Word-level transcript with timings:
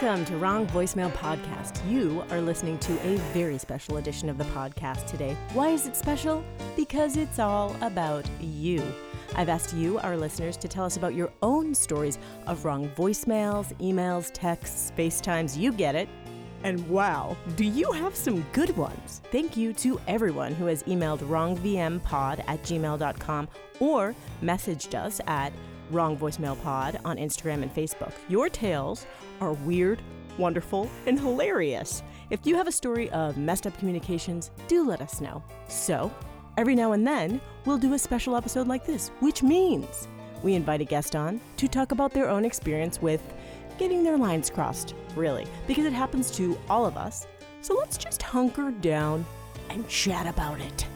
Welcome 0.00 0.24
to 0.26 0.36
Wrong 0.36 0.64
Voicemail 0.68 1.12
Podcast. 1.12 1.84
You 1.90 2.22
are 2.30 2.40
listening 2.40 2.78
to 2.78 2.92
a 3.04 3.16
very 3.32 3.58
special 3.58 3.96
edition 3.96 4.28
of 4.28 4.38
the 4.38 4.44
podcast 4.44 5.06
today. 5.06 5.36
Why 5.54 5.70
is 5.70 5.88
it 5.88 5.96
special? 5.96 6.44
Because 6.76 7.16
it's 7.16 7.40
all 7.40 7.74
about 7.80 8.24
you. 8.40 8.80
I've 9.34 9.48
asked 9.48 9.74
you, 9.74 9.98
our 9.98 10.16
listeners, 10.16 10.56
to 10.58 10.68
tell 10.68 10.84
us 10.84 10.96
about 10.96 11.14
your 11.14 11.32
own 11.42 11.74
stories 11.74 12.20
of 12.46 12.64
wrong 12.64 12.88
voicemails, 12.90 13.74
emails, 13.80 14.30
texts, 14.32 14.92
FaceTimes, 14.96 15.58
you 15.58 15.72
get 15.72 15.96
it. 15.96 16.08
And 16.62 16.88
wow, 16.88 17.36
do 17.56 17.64
you 17.64 17.90
have 17.90 18.14
some 18.14 18.46
good 18.52 18.76
ones? 18.76 19.20
Thank 19.32 19.56
you 19.56 19.72
to 19.74 20.00
everyone 20.06 20.54
who 20.54 20.66
has 20.66 20.84
emailed 20.84 21.20
wrongvmpod 21.20 22.44
at 22.46 22.62
gmail.com 22.62 23.48
or 23.80 24.14
messaged 24.42 24.94
us 24.94 25.20
at 25.26 25.52
Wrong 25.90 26.16
Voicemail 26.16 26.60
Pod 26.62 27.00
on 27.04 27.16
Instagram 27.16 27.62
and 27.62 27.74
Facebook. 27.74 28.12
Your 28.28 28.48
tales 28.48 29.06
are 29.40 29.52
weird, 29.52 30.02
wonderful, 30.36 30.90
and 31.06 31.18
hilarious. 31.18 32.02
If 32.30 32.46
you 32.46 32.56
have 32.56 32.68
a 32.68 32.72
story 32.72 33.10
of 33.10 33.36
messed 33.36 33.66
up 33.66 33.76
communications, 33.78 34.50
do 34.68 34.86
let 34.86 35.00
us 35.00 35.20
know. 35.20 35.42
So, 35.68 36.12
every 36.56 36.74
now 36.74 36.92
and 36.92 37.06
then, 37.06 37.40
we'll 37.64 37.78
do 37.78 37.94
a 37.94 37.98
special 37.98 38.36
episode 38.36 38.68
like 38.68 38.84
this, 38.84 39.08
which 39.20 39.42
means 39.42 40.08
we 40.42 40.54
invite 40.54 40.80
a 40.80 40.84
guest 40.84 41.16
on 41.16 41.40
to 41.56 41.68
talk 41.68 41.92
about 41.92 42.12
their 42.12 42.28
own 42.28 42.44
experience 42.44 43.02
with 43.02 43.22
getting 43.78 44.02
their 44.02 44.18
lines 44.18 44.50
crossed, 44.50 44.94
really, 45.16 45.46
because 45.66 45.84
it 45.84 45.92
happens 45.92 46.30
to 46.32 46.58
all 46.68 46.84
of 46.84 46.96
us. 46.96 47.26
So 47.60 47.74
let's 47.74 47.98
just 47.98 48.22
hunker 48.22 48.70
down 48.70 49.24
and 49.70 49.88
chat 49.88 50.26
about 50.26 50.60
it. 50.60 50.86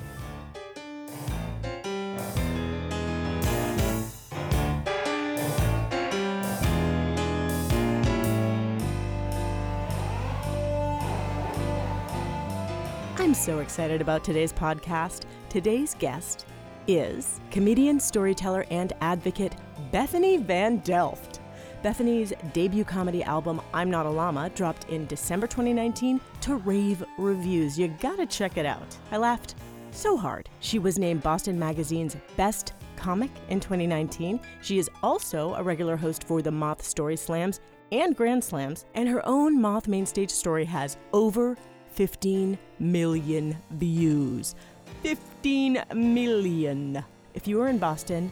I'm 13.32 13.36
so 13.36 13.60
excited 13.60 14.02
about 14.02 14.24
today's 14.24 14.52
podcast. 14.52 15.22
Today's 15.48 15.94
guest 15.94 16.44
is 16.86 17.40
comedian, 17.50 17.98
storyteller, 17.98 18.66
and 18.70 18.92
advocate 19.00 19.56
Bethany 19.90 20.36
Van 20.36 20.80
Delft. 20.80 21.40
Bethany's 21.82 22.34
debut 22.52 22.84
comedy 22.84 23.22
album, 23.24 23.62
I'm 23.72 23.90
Not 23.90 24.04
a 24.04 24.10
Llama, 24.10 24.50
dropped 24.50 24.90
in 24.90 25.06
December 25.06 25.46
2019 25.46 26.20
to 26.42 26.56
rave 26.56 27.02
reviews. 27.16 27.78
You 27.78 27.88
gotta 28.02 28.26
check 28.26 28.58
it 28.58 28.66
out. 28.66 28.98
I 29.10 29.16
laughed 29.16 29.54
so 29.92 30.18
hard. 30.18 30.50
She 30.60 30.78
was 30.78 30.98
named 30.98 31.22
Boston 31.22 31.58
Magazine's 31.58 32.18
Best 32.36 32.74
Comic 32.96 33.30
in 33.48 33.60
2019. 33.60 34.40
She 34.60 34.78
is 34.78 34.90
also 35.02 35.54
a 35.54 35.62
regular 35.62 35.96
host 35.96 36.24
for 36.24 36.42
the 36.42 36.50
Moth 36.52 36.84
Story 36.84 37.16
Slams 37.16 37.60
and 37.92 38.14
Grand 38.14 38.44
Slams, 38.44 38.84
and 38.94 39.08
her 39.08 39.26
own 39.26 39.58
Moth 39.58 39.88
Mainstage 39.88 40.30
story 40.30 40.66
has 40.66 40.98
over 41.14 41.56
15 41.92 42.58
million 42.78 43.56
views. 43.70 44.54
15 45.02 45.82
million. 45.94 47.04
If 47.34 47.46
you 47.46 47.60
are 47.60 47.68
in 47.68 47.78
Boston, 47.78 48.30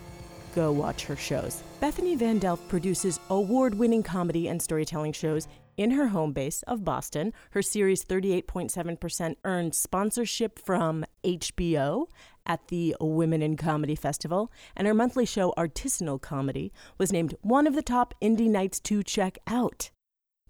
go 0.54 0.72
watch 0.72 1.04
her 1.04 1.16
shows. 1.16 1.62
Bethany 1.80 2.16
Van 2.16 2.38
Delft 2.38 2.68
produces 2.68 3.20
award 3.28 3.74
winning 3.74 4.02
comedy 4.02 4.48
and 4.48 4.60
storytelling 4.60 5.12
shows 5.12 5.48
in 5.76 5.92
her 5.92 6.08
home 6.08 6.32
base 6.32 6.62
of 6.64 6.84
Boston. 6.84 7.32
Her 7.52 7.62
series 7.62 8.04
38.7% 8.04 9.36
earned 9.44 9.74
sponsorship 9.74 10.58
from 10.58 11.04
HBO 11.24 12.06
at 12.46 12.68
the 12.68 12.96
Women 13.00 13.42
in 13.42 13.56
Comedy 13.56 13.94
Festival, 13.94 14.52
and 14.76 14.86
her 14.86 14.94
monthly 14.94 15.24
show 15.24 15.54
Artisanal 15.56 16.20
Comedy 16.20 16.72
was 16.98 17.12
named 17.12 17.34
one 17.42 17.66
of 17.66 17.74
the 17.74 17.82
top 17.82 18.14
indie 18.20 18.48
nights 18.48 18.80
to 18.80 19.02
check 19.02 19.38
out. 19.46 19.90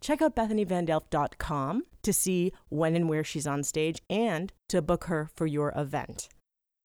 Check 0.00 0.22
out 0.22 0.34
BethanyVanDelft.com 0.34 1.84
to 2.02 2.12
see 2.12 2.52
when 2.68 2.96
and 2.96 3.08
where 3.08 3.24
she's 3.24 3.46
on 3.46 3.62
stage 3.62 4.00
and 4.08 4.52
to 4.68 4.80
book 4.80 5.04
her 5.04 5.30
for 5.34 5.46
your 5.46 5.72
event. 5.76 6.28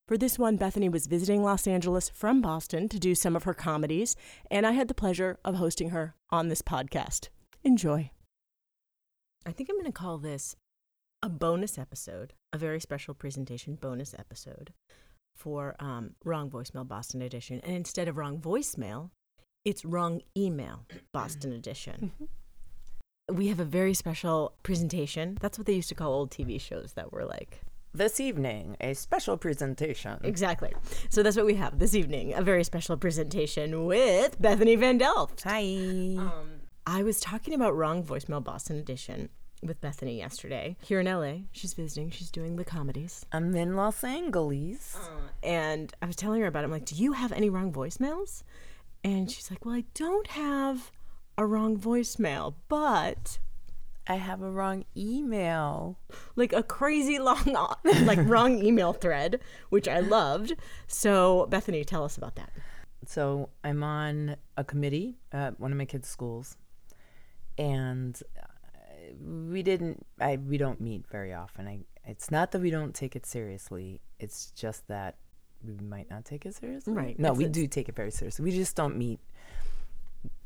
For 0.08 0.18
this 0.18 0.38
one, 0.38 0.58
Bethany 0.58 0.88
was 0.88 1.08
visiting 1.08 1.42
Los 1.42 1.66
Angeles 1.66 2.10
from 2.10 2.42
Boston 2.42 2.88
to 2.90 3.00
do 3.00 3.16
some 3.16 3.36
of 3.36 3.44
her 3.44 3.56
comedies, 3.56 4.16
and 4.52 4.68
I 4.68 4.74
had 4.74 4.88
the 4.88 4.94
pleasure 4.94 5.40
of 5.44 5.56
hosting 5.56 5.90
her 5.90 6.14
on 6.30 6.50
this 6.50 6.62
podcast. 6.62 7.30
Enjoy. 7.64 8.12
I 9.48 9.52
think 9.52 9.70
I'm 9.70 9.78
going 9.78 9.86
to 9.86 9.92
call 9.92 10.20
this 10.20 10.56
a 11.24 11.30
bonus 11.30 11.80
episode, 11.80 12.34
a 12.54 12.58
very 12.58 12.80
special 12.80 13.16
presentation 13.16 13.76
bonus 13.76 14.14
episode 14.18 14.74
for 15.36 15.76
um, 15.80 16.12
Wrong 16.24 16.52
Voicemail 16.52 16.88
Boston 16.88 17.24
Edition. 17.24 17.60
And 17.64 17.76
instead 17.76 18.08
of 18.08 18.18
Wrong 18.18 18.40
Voicemail, 18.40 19.10
it's 19.64 19.84
Wrong 19.84 20.22
Email 20.38 20.86
Boston 21.12 21.52
Edition. 21.52 22.12
We 23.32 23.48
have 23.48 23.60
a 23.60 23.66
very 23.66 23.94
special 23.94 24.54
presentation. 24.64 25.38
That's 25.42 25.58
what 25.58 25.66
they 25.66 25.74
used 25.74 25.90
to 25.90 25.96
call 25.96 26.14
old 26.14 26.32
TV 26.32 26.60
shows 26.62 26.94
that 26.94 27.12
were 27.12 27.26
like. 27.26 27.62
This 27.94 28.20
evening, 28.20 28.76
a 28.82 28.94
special 28.94 29.38
presentation. 29.38 30.20
Exactly. 30.24 30.74
So 31.10 31.24
that's 31.24 31.38
what 31.38 31.46
we 31.46 31.56
have 31.56 31.80
this 31.80 31.96
evening 31.96 32.34
a 32.34 32.42
very 32.42 32.64
special 32.64 32.98
presentation 32.98 33.86
with 33.86 34.40
Bethany 34.40 34.76
Van 34.76 34.98
Delft. 34.98 35.44
Hi. 35.44 35.62
Um, 35.64 36.62
I 36.86 37.04
was 37.04 37.20
talking 37.20 37.54
about 37.54 37.76
Wrong 37.76 38.04
Voicemail 38.04 38.44
Boston 38.44 38.78
Edition 38.78 39.30
with 39.64 39.82
Bethany 39.82 40.18
yesterday 40.18 40.76
here 40.84 41.00
in 41.00 41.08
LA. 41.08 41.46
She's 41.54 41.74
visiting, 41.74 42.12
she's 42.12 42.30
doing 42.30 42.58
the 42.58 42.66
comedies. 42.66 43.26
I'm 43.32 43.56
in 43.56 43.76
Los 43.76 44.04
Angeles. 44.04 44.98
And 45.42 45.92
I 46.02 46.06
was 46.06 46.18
telling 46.18 46.42
her 46.42 46.48
about 46.48 46.64
it. 46.64 46.66
I'm 46.66 46.72
like, 46.72 46.86
Do 46.86 46.96
you 46.96 47.14
have 47.14 47.32
any 47.32 47.50
wrong 47.50 47.72
voicemails? 47.72 48.44
And 49.04 49.32
she's 49.32 49.50
like, 49.50 49.66
Well, 49.66 49.74
I 49.76 49.86
don't 49.96 50.28
have 50.28 50.92
a 51.38 51.46
wrong 51.46 51.78
voicemail, 51.78 52.54
but 52.70 53.40
I 54.08 54.16
have 54.16 54.42
a 54.42 54.52
wrong 54.52 54.86
email. 54.96 55.98
like 56.36 56.54
a 56.54 56.64
crazy 56.64 57.18
long 57.20 57.56
like 58.04 58.20
wrong 58.24 58.64
email 58.64 58.94
thread 58.94 59.40
which 59.70 59.88
i 59.88 60.00
loved 60.00 60.54
so 60.88 61.48
bethany 61.50 61.84
tell 61.84 62.04
us 62.04 62.16
about 62.18 62.36
that 62.36 62.52
So 63.08 63.50
I'm 63.64 63.84
on 63.84 64.36
a 64.58 64.64
committee 64.64 65.18
at 65.32 65.60
one 65.60 65.72
of 65.72 65.78
my 65.78 65.86
kids' 65.86 66.08
schools, 66.08 66.58
and 67.58 68.20
uh, 68.42 69.14
we 69.52 69.62
didn't. 69.64 70.06
I 70.20 70.38
we 70.38 70.58
don't 70.58 70.82
meet 70.82 71.06
very 71.12 71.34
often. 71.34 71.68
I. 71.68 71.80
It's 72.08 72.30
not 72.32 72.52
that 72.52 72.62
we 72.62 72.70
don't 72.70 72.94
take 72.94 73.16
it 73.16 73.26
seriously. 73.26 74.02
It's 74.20 74.52
just 74.52 74.88
that 74.88 75.16
we 75.64 75.76
might 75.78 76.10
not 76.10 76.24
take 76.26 76.46
it 76.46 76.54
seriously. 76.56 76.94
Right. 76.94 77.18
No, 77.20 77.30
It's- 77.34 77.38
we 77.38 77.46
do 77.48 77.68
take 77.68 77.90
it 77.90 77.96
very 77.96 78.12
seriously. 78.12 78.44
We 78.44 78.52
just 78.52 78.76
don't 78.76 78.96
meet. 78.98 79.20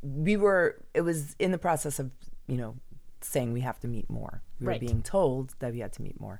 We 0.01 0.37
were. 0.37 0.81
It 0.93 1.01
was 1.01 1.35
in 1.39 1.51
the 1.51 1.57
process 1.57 1.99
of 1.99 2.11
you 2.47 2.57
know 2.57 2.75
saying 3.21 3.51
we 3.53 3.61
have 3.61 3.79
to 3.81 3.87
meet 3.87 4.09
more. 4.09 4.41
We 4.59 4.67
Right. 4.67 4.81
were 4.81 4.87
being 4.87 5.01
told 5.03 5.55
that 5.59 5.73
we 5.73 5.79
had 5.79 5.93
to 5.93 6.01
meet 6.01 6.19
more. 6.19 6.39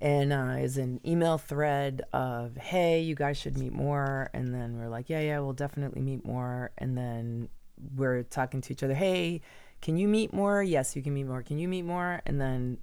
And 0.00 0.30
uh, 0.32 0.56
is 0.60 0.76
an 0.76 1.00
email 1.06 1.38
thread 1.38 2.02
of, 2.12 2.56
hey, 2.56 3.00
you 3.00 3.14
guys 3.14 3.38
should 3.38 3.56
meet 3.56 3.72
more. 3.72 4.28
And 4.34 4.52
then 4.54 4.78
we're 4.78 4.88
like, 4.88 5.08
yeah, 5.08 5.20
yeah, 5.20 5.38
we'll 5.38 5.54
definitely 5.54 6.02
meet 6.02 6.22
more. 6.24 6.70
And 6.76 6.98
then 6.98 7.48
we're 7.94 8.22
talking 8.22 8.60
to 8.62 8.72
each 8.74 8.82
other, 8.82 8.92
hey, 8.94 9.40
can 9.80 9.96
you 9.96 10.06
meet 10.06 10.34
more? 10.34 10.62
Yes, 10.62 10.96
you 10.96 11.02
can 11.02 11.14
meet 11.14 11.24
more. 11.24 11.42
Can 11.42 11.58
you 11.58 11.66
meet 11.68 11.82
more? 11.86 12.20
And 12.26 12.38
then 12.40 12.76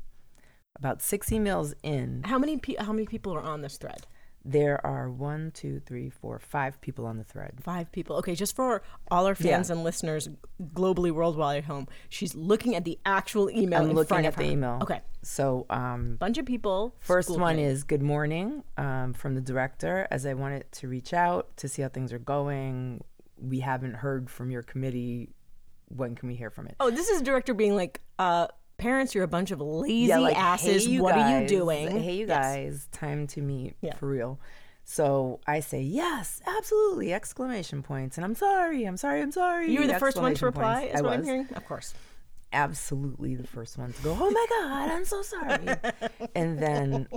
about 0.76 1.04
six 1.04 1.30
emails 1.30 1.76
in, 1.84 2.24
how 2.26 2.40
many 2.40 2.58
pe- 2.58 2.78
how 2.80 2.92
many 2.94 3.06
people 3.06 3.32
are 3.34 3.42
on 3.42 3.62
this 3.62 3.78
thread 3.78 4.08
there 4.46 4.86
are 4.86 5.10
one, 5.10 5.52
two, 5.54 5.80
three, 5.86 6.10
four, 6.10 6.38
five 6.40 6.80
people 6.82 7.06
on 7.06 7.18
the 7.18 7.24
thread. 7.24 7.54
five 7.62 7.92
people 7.92 8.18
okay 8.18 8.36
just 8.36 8.56
for 8.56 8.82
all 9.10 9.26
our 9.26 9.36
fans 9.36 9.70
Yeah. 9.70 9.76
and 9.76 9.84
listeners 9.84 10.28
globally 10.74 11.12
worldwide 11.12 11.60
at 11.60 11.64
home 11.64 11.88
she's 12.10 12.36
looking 12.36 12.76
at 12.76 12.84
the 12.84 13.00
actual 13.06 13.50
email 13.50 13.82
I'm 13.84 13.90
in 13.92 13.96
looking 13.96 14.26
at 14.26 14.36
the 14.36 14.44
her. 14.46 14.52
email. 14.52 14.80
okay 14.82 15.02
So, 15.22 15.66
um, 15.70 16.18
bunch 16.18 16.38
of 16.38 16.46
people 16.46 16.96
First 17.00 17.30
one 17.30 17.56
kids. 17.56 17.78
is 17.80 17.84
good 17.86 18.02
morning 18.02 18.64
um, 18.78 19.14
from 19.14 19.36
the 19.36 19.42
director. 19.42 20.08
As 20.12 20.26
I 20.26 20.34
wanted 20.34 20.70
to 20.74 20.88
reach 20.90 21.14
out 21.14 21.56
to 21.58 21.68
see 21.70 21.82
how 21.82 21.88
things 21.90 22.12
are 22.12 22.20
going. 22.20 23.04
We 23.38 23.60
haven't 23.62 23.96
heard 23.96 24.30
from 24.30 24.52
your 24.52 24.62
committee. 24.64 25.30
When 25.88 26.16
can 26.16 26.28
we 26.28 26.36
hear 26.36 26.50
from 26.50 26.68
it? 26.68 26.76
oh 26.82 26.90
this 26.92 27.08
is 27.10 27.22
director 27.22 27.54
being 27.54 27.76
like 27.76 28.02
uh 28.20 28.48
parents 28.84 29.16
you're 29.16 29.24
a 29.24 29.28
bunch 29.28 29.52
of 29.52 29.60
lazy 29.62 30.14
like, 30.14 30.38
asses 30.38 30.86
"Hey, 30.86 31.00
what 31.00 31.16
are 31.16 31.30
you 31.32 31.40
guys. 31.42 31.50
doing 31.50 32.02
Hey, 32.02 32.16
you 32.18 32.28
Yes. 32.28 32.38
guys, 32.56 32.88
time 32.92 33.28
to 33.28 33.42
meet 33.42 33.76
Yeah. 33.82 33.96
for 33.96 34.08
real. 34.08 34.40
So 34.86 35.40
I 35.48 35.62
say 35.62 35.82
yes, 35.82 36.42
absolutely! 36.46 37.14
Exclamation 37.14 37.82
points. 37.84 38.18
And 38.18 38.26
I'm 38.26 38.36
sorry, 38.36 38.84
I'm 38.84 38.98
sorry, 38.98 39.22
I'm 39.22 39.32
sorry. 39.32 39.72
you 39.72 39.80
were 39.80 39.88
the 39.88 40.00
first 40.06 40.18
one 40.22 40.34
to 40.36 40.46
reply 40.46 40.82
points. 40.82 40.94
is 40.96 41.00
I 41.00 41.02
what 41.04 41.14
i'm 41.14 41.20
was 41.22 41.28
hearing 41.28 41.48
of 41.56 41.66
course 41.66 41.94
absolutely 42.52 43.36
the 43.36 43.48
first 43.48 43.78
one 43.78 43.92
to 43.94 44.02
go 44.04 44.12
oh 44.20 44.30
my 44.30 44.46
god 44.50 44.92
i'm 44.92 45.06
so 45.06 45.22
sorry 45.24 45.70
and 46.36 46.60
then 46.60 47.08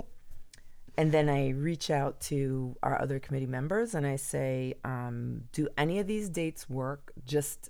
and 0.97 1.11
then 1.11 1.29
i 1.29 1.49
reach 1.49 1.91
out 1.91 2.19
to 2.21 2.75
our 2.81 2.99
other 2.99 3.19
committee 3.19 3.45
members 3.45 3.93
and 3.93 4.07
i 4.07 4.15
say 4.15 4.73
um, 4.83 5.43
do 5.51 5.67
any 5.77 5.99
of 5.99 6.07
these 6.07 6.27
dates 6.29 6.67
work 6.69 7.11
just 7.23 7.69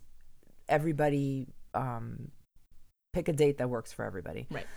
everybody 0.69 1.47
um, 1.73 2.31
pick 3.17 3.27
a 3.27 3.33
date 3.33 3.57
that 3.59 3.69
works 3.69 3.91
for 3.93 4.05
everybody 4.05 4.45
right 4.57 4.67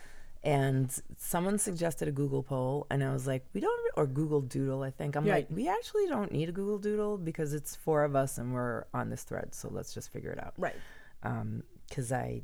and 0.42 0.86
someone 1.18 1.58
suggested 1.58 2.08
a 2.08 2.12
Google 2.12 2.42
poll, 2.42 2.86
and 2.90 3.04
I 3.04 3.12
was 3.12 3.26
like, 3.26 3.44
we 3.52 3.60
don't, 3.60 3.78
or 3.94 4.06
Google 4.06 4.40
Doodle, 4.40 4.82
I 4.82 4.90
think. 4.90 5.14
I'm 5.14 5.26
Right. 5.26 5.46
like, 5.46 5.48
we 5.54 5.68
actually 5.68 6.06
don't 6.06 6.32
need 6.32 6.48
a 6.48 6.52
Google 6.52 6.78
Doodle 6.78 7.18
because 7.18 7.52
it's 7.52 7.76
four 7.76 8.04
of 8.04 8.16
us 8.16 8.38
and 8.38 8.54
we're 8.54 8.84
on 8.94 9.10
this 9.10 9.22
thread, 9.22 9.54
so 9.54 9.68
let's 9.70 9.92
just 9.92 10.10
figure 10.10 10.30
it 10.30 10.40
out 10.42 10.54
right 10.56 10.76
um, 11.24 11.62
because 11.88 12.10
I 12.10 12.40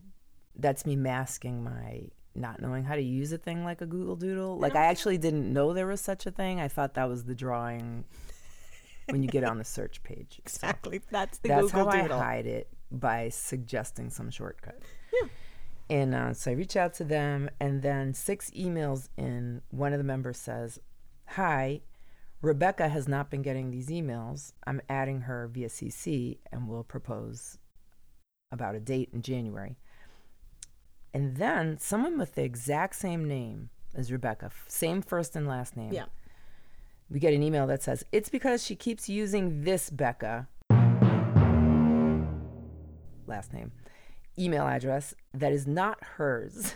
that's 0.58 0.84
me 0.84 0.94
masking 0.94 1.64
my 1.64 2.02
not 2.34 2.60
knowing 2.60 2.84
how 2.84 2.96
to 2.96 3.00
use 3.02 3.32
a 3.32 3.38
thing 3.38 3.64
like 3.64 3.80
a 3.80 3.86
Google 3.86 4.16
Doodle. 4.16 4.58
Like 4.58 4.76
I 4.76 4.84
actually 4.92 5.16
didn't 5.16 5.50
know 5.50 5.72
there 5.72 5.86
was 5.86 6.02
such 6.02 6.26
a 6.26 6.30
thing. 6.30 6.60
I 6.60 6.68
thought 6.68 6.92
that 6.94 7.08
was 7.08 7.24
the 7.24 7.34
drawing 7.34 8.04
when 9.08 9.22
you 9.22 9.28
get 9.30 9.42
on 9.44 9.56
the 9.56 9.64
search 9.64 10.02
page. 10.02 10.32
So 10.34 10.40
Exactly. 10.44 11.00
That's 11.10 11.38
the 11.38 11.48
that's 11.48 11.72
Google 11.72 11.90
how 11.90 12.02
Doodle. 12.02 12.18
I 12.20 12.24
hide 12.24 12.46
it 12.46 12.68
by 12.90 13.30
suggesting 13.30 14.10
some 14.10 14.30
shortcut. 14.30 14.78
And 15.88 16.14
uh, 16.14 16.34
so 16.34 16.50
I 16.50 16.54
reach 16.54 16.76
out 16.76 16.94
to 16.94 17.04
them, 17.04 17.48
and 17.60 17.82
then 17.82 18.12
six 18.12 18.50
emails 18.50 19.08
in, 19.16 19.62
one 19.70 19.92
of 19.92 19.98
the 19.98 20.04
members 20.04 20.36
says, 20.36 20.80
Hi, 21.30 21.82
Rebecca 22.42 22.88
has 22.88 23.08
not 23.08 23.30
been 23.30 23.42
getting 23.42 23.70
these 23.70 23.88
emails. 23.88 24.52
I'm 24.66 24.80
adding 24.88 25.22
her 25.22 25.48
via 25.48 25.68
CC 25.68 26.38
and 26.52 26.68
we'll 26.68 26.84
propose 26.84 27.58
about 28.52 28.74
a 28.74 28.80
date 28.80 29.10
in 29.12 29.22
January. 29.22 29.76
And 31.12 31.36
then 31.36 31.78
someone 31.78 32.18
with 32.18 32.34
the 32.34 32.44
exact 32.44 32.94
same 32.94 33.26
name 33.26 33.70
as 33.94 34.12
Rebecca, 34.12 34.50
same 34.68 35.02
first 35.02 35.34
and 35.34 35.48
last 35.48 35.76
name. 35.76 35.92
Yeah. 35.92 36.04
We 37.10 37.20
get 37.20 37.32
an 37.32 37.42
email 37.42 37.66
that 37.68 37.82
says, 37.82 38.04
It's 38.12 38.28
because 38.28 38.64
she 38.64 38.76
keeps 38.76 39.08
using 39.08 39.62
this 39.62 39.88
Becca, 39.90 40.48
last 43.26 43.52
name, 43.52 43.72
email 44.38 44.66
address 44.66 45.14
that 45.34 45.52
is 45.52 45.66
not 45.66 46.02
hers. 46.02 46.74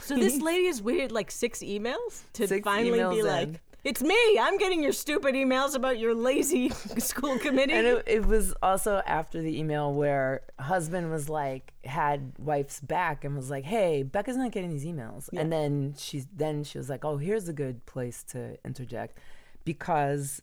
So 0.00 0.16
this 0.16 0.40
lady 0.42 0.66
has 0.66 0.82
waited 0.82 1.12
like 1.12 1.30
six 1.30 1.60
emails 1.60 2.22
to 2.34 2.46
Six 2.48 2.64
finally 2.64 2.98
be 3.14 3.22
like, 3.22 3.48
in. 3.48 3.60
"It's 3.84 4.02
me. 4.02 4.38
I'm 4.40 4.58
getting 4.58 4.82
your 4.82 4.92
stupid 4.92 5.34
emails 5.34 5.74
about 5.74 5.98
your 5.98 6.14
lazy 6.14 6.68
school 6.98 7.38
committee." 7.38 7.72
And 7.72 7.86
it, 7.86 8.04
it 8.06 8.26
was 8.26 8.54
also 8.62 9.02
after 9.06 9.40
the 9.40 9.58
email 9.58 9.92
where 9.92 10.42
husband 10.58 11.10
was 11.10 11.28
like 11.28 11.72
had 11.84 12.32
wife's 12.38 12.80
back 12.80 13.24
and 13.24 13.36
was 13.36 13.50
like, 13.50 13.64
"Hey, 13.64 14.02
Becca's 14.02 14.36
not 14.36 14.50
getting 14.52 14.70
these 14.70 14.84
emails." 14.84 15.28
And 15.36 15.52
then 15.52 15.94
she's 15.96 16.26
then 16.34 16.64
she 16.64 16.78
was 16.78 16.88
like, 16.88 17.04
"Oh, 17.04 17.16
here's 17.16 17.48
a 17.48 17.52
good 17.52 17.86
place 17.86 18.24
to 18.30 18.58
interject 18.64 19.18
because 19.64 20.42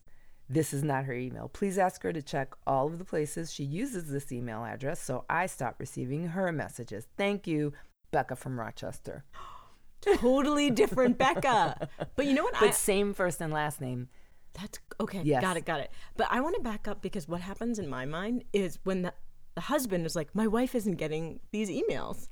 this 0.49 0.73
is 0.73 0.83
not 0.83 1.05
her 1.05 1.13
email. 1.13 1.49
Please 1.49 1.77
ask 1.77 2.03
her 2.03 2.13
to 2.13 2.21
check 2.21 2.53
all 2.67 2.87
of 2.87 2.99
the 2.99 3.05
places 3.05 3.53
she 3.53 3.63
uses 3.63 4.09
this 4.09 4.31
email 4.31 4.63
address 4.63 5.01
so 5.01 5.25
I 5.29 5.45
stop 5.45 5.75
receiving 5.79 6.29
her 6.29 6.51
messages. 6.51 7.07
Thank 7.17 7.47
you, 7.47 7.73
Becca 8.11 8.35
from 8.35 8.59
Rochester." 8.59 9.23
totally 10.01 10.69
different 10.69 11.17
Becca. 11.17 11.89
But 12.15 12.25
you 12.25 12.33
know 12.33 12.43
what? 12.43 12.53
But 12.59 12.69
I, 12.69 12.71
same 12.71 13.13
first 13.13 13.41
and 13.41 13.53
last 13.53 13.81
name. 13.81 14.09
That's 14.53 14.79
okay. 14.99 15.21
Yes. 15.23 15.41
Got 15.41 15.57
it. 15.57 15.65
Got 15.65 15.79
it. 15.79 15.91
But 16.15 16.27
I 16.29 16.41
want 16.41 16.55
to 16.55 16.61
back 16.61 16.87
up 16.87 17.01
because 17.01 17.27
what 17.27 17.41
happens 17.41 17.79
in 17.79 17.89
my 17.89 18.05
mind 18.05 18.43
is 18.53 18.77
when 18.83 19.03
the, 19.03 19.13
the 19.55 19.61
husband 19.61 20.05
is 20.05 20.15
like, 20.15 20.33
my 20.35 20.47
wife 20.47 20.75
isn't 20.75 20.95
getting 20.95 21.39
these 21.51 21.69
emails. 21.69 22.27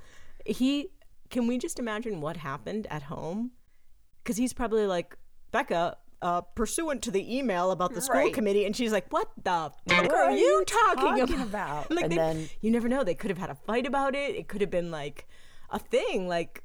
He 0.45 0.89
can 1.29 1.47
we 1.47 1.57
just 1.57 1.79
imagine 1.79 2.21
what 2.21 2.37
happened 2.37 2.85
at 2.91 3.03
home? 3.03 3.51
Because 4.21 4.37
he's 4.37 4.53
probably 4.53 4.85
like, 4.85 5.17
Becca, 5.51 5.97
uh, 6.21 6.41
pursuant 6.41 7.01
to 7.03 7.11
the 7.11 7.37
email 7.37 7.71
about 7.71 7.93
the 7.93 8.01
school 8.01 8.19
Right. 8.19 8.33
committee, 8.33 8.65
and 8.65 8.75
she's 8.75 8.91
like, 8.91 9.11
"What 9.11 9.29
the 9.37 9.71
fuck 9.87 10.03
What 10.03 10.11
are, 10.11 10.23
are 10.25 10.31
you 10.31 10.63
talking, 10.65 11.17
talking 11.27 11.41
about?" 11.41 11.85
about? 11.87 11.91
Like, 11.95 12.03
And 12.03 12.11
they- 12.11 12.17
then- 12.17 12.49
you 12.61 12.71
never 12.71 12.87
know. 12.87 13.03
They 13.03 13.15
could 13.15 13.29
have 13.31 13.37
had 13.39 13.49
a 13.49 13.55
fight 13.55 13.85
about 13.87 14.13
it. 14.15 14.35
It 14.35 14.47
could 14.47 14.61
have 14.61 14.69
been 14.71 14.91
like 14.91 15.27
a 15.69 15.79
thing. 15.79 16.27
Like 16.27 16.63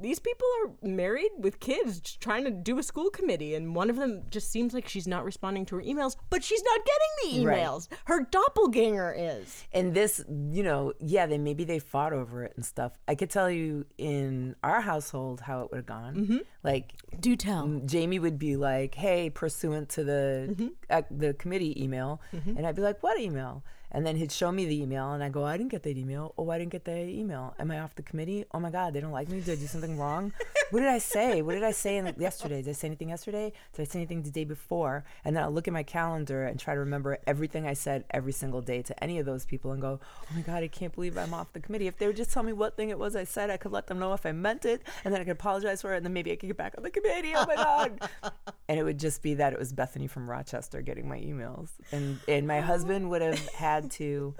these 0.00 0.18
people 0.18 0.46
are 0.64 0.88
married 0.88 1.30
with 1.38 1.60
kids 1.60 2.00
trying 2.16 2.44
to 2.44 2.50
do 2.50 2.78
a 2.78 2.82
school 2.82 3.10
committee 3.10 3.54
and 3.54 3.74
one 3.74 3.88
of 3.90 3.96
them 3.96 4.22
just 4.30 4.50
seems 4.50 4.74
like 4.74 4.88
she's 4.88 5.06
not 5.06 5.24
responding 5.24 5.64
to 5.66 5.76
her 5.76 5.82
emails 5.82 6.16
but 6.30 6.42
she's 6.42 6.62
not 6.62 6.80
getting 6.84 7.40
the 7.40 7.46
Right. 7.46 7.58
emails. 7.62 7.88
Her 8.06 8.26
doppelganger 8.30 9.14
is. 9.16 9.64
And 9.72 9.94
this 9.94 10.24
you 10.28 10.62
know 10.62 10.92
yeah 11.00 11.26
they 11.26 11.38
maybe 11.38 11.64
they 11.64 11.78
fought 11.78 12.12
over 12.12 12.44
it 12.44 12.52
and 12.56 12.64
stuff. 12.64 12.92
I 13.08 13.14
could 13.14 13.30
tell 13.30 13.50
you 13.50 13.86
in 13.98 14.56
our 14.62 14.80
household 14.80 15.40
how 15.40 15.62
it 15.62 15.70
would 15.70 15.78
have 15.78 15.86
gone. 15.86 16.14
Mm-hmm. 16.16 16.38
like 16.62 16.94
do 17.20 17.36
tell. 17.36 17.80
jamie 17.86 18.18
would 18.18 18.38
be 18.38 18.56
like 18.56 18.94
hey 18.94 19.30
pursuant 19.30 19.88
to 19.90 20.04
the 20.04 20.14
Mm-hmm. 20.50 20.68
uh, 20.90 21.02
the 21.10 21.34
committee 21.34 21.82
email 21.82 22.20
and 22.32 22.66
i'd 22.66 22.74
be 22.76 22.82
like 22.82 23.02
what 23.02 23.18
email 23.20 23.62
and 23.94 24.04
then 24.04 24.16
he'd 24.16 24.32
show 24.32 24.52
me 24.52 24.66
the 24.66 24.82
email 24.82 25.12
and 25.12 25.22
i 25.22 25.28
go 25.28 25.44
i 25.44 25.56
didn't 25.56 25.70
get 25.70 25.82
that 25.84 25.96
email. 25.96 26.34
Oh 26.36 26.50
i 26.50 26.58
didn't 26.58 26.72
get 26.72 26.84
that 26.84 27.08
email. 27.08 27.54
Am 27.58 27.70
i 27.70 27.78
off 27.78 27.94
the 27.94 28.02
committee? 28.02 28.44
Oh 28.52 28.60
my 28.60 28.70
god 28.70 28.92
they 28.92 29.00
don't 29.00 29.12
like 29.12 29.28
me. 29.28 29.40
Did 29.40 29.58
i 29.58 29.60
do 29.60 29.66
something 29.66 29.96
wrong? 29.98 30.32
What 30.70 30.80
did 30.80 30.88
i 30.88 30.98
say? 30.98 31.40
What 31.42 31.52
did 31.54 31.62
i 31.62 31.70
say 31.70 31.96
in 31.98 32.12
yesterday? 32.18 32.60
Did 32.60 32.70
i 32.70 32.72
say 32.72 32.88
anything 32.88 33.10
yesterday? 33.10 33.52
Did 33.74 33.82
i 33.82 33.84
say 33.84 34.00
anything 34.00 34.22
the 34.22 34.30
day 34.30 34.44
before? 34.44 35.04
And 35.24 35.36
then 35.36 35.44
i'll 35.44 35.52
look 35.52 35.68
at 35.68 35.74
my 35.74 35.84
calendar 35.84 36.44
and 36.44 36.58
try 36.58 36.74
to 36.74 36.80
remember 36.80 37.18
everything 37.26 37.66
i 37.66 37.74
said 37.74 38.04
every 38.10 38.32
single 38.32 38.60
day 38.60 38.82
to 38.82 39.04
any 39.04 39.18
of 39.18 39.26
those 39.26 39.46
people 39.46 39.72
and 39.72 39.80
go 39.80 40.00
oh 40.02 40.34
my 40.34 40.40
god 40.40 40.62
i 40.62 40.68
can't 40.68 40.94
believe 40.94 41.16
i'm 41.16 41.32
off 41.32 41.52
the 41.52 41.60
committee. 41.60 41.86
If 41.86 41.98
they 41.98 42.06
would 42.06 42.16
just 42.16 42.32
tell 42.32 42.42
me 42.42 42.52
what 42.52 42.76
thing 42.76 42.90
it 42.90 42.98
was 42.98 43.14
i 43.14 43.24
said 43.24 43.50
i 43.50 43.56
could 43.56 43.72
let 43.72 43.86
them 43.86 43.98
know 43.98 44.12
if 44.12 44.26
i 44.26 44.32
meant 44.32 44.64
it 44.64 44.82
and 45.04 45.14
then 45.14 45.20
i 45.20 45.24
could 45.24 45.32
apologize 45.32 45.82
for 45.82 45.94
it 45.94 45.98
and 45.98 46.06
then 46.06 46.12
maybe 46.12 46.32
i 46.32 46.36
could 46.36 46.48
get 46.48 46.56
back 46.56 46.74
on 46.76 46.82
the 46.82 46.90
committee. 46.90 47.32
Oh 47.36 47.46
my 47.46 47.56
god. 47.56 48.00
And 48.66 48.80
it 48.80 48.82
would 48.82 48.98
just 48.98 49.20
be 49.20 49.34
that 49.34 49.52
it 49.52 49.58
was 49.58 49.74
bethany 49.74 50.06
from 50.06 50.28
rochester 50.28 50.80
getting 50.80 51.06
my 51.06 51.18
emails. 51.18 51.68
And 51.92 52.18
and 52.26 52.46
my 52.46 52.60
oh. 52.60 52.62
husband 52.62 53.10
would 53.10 53.20
have 53.20 53.38
had 53.50 53.83
to 53.92 54.34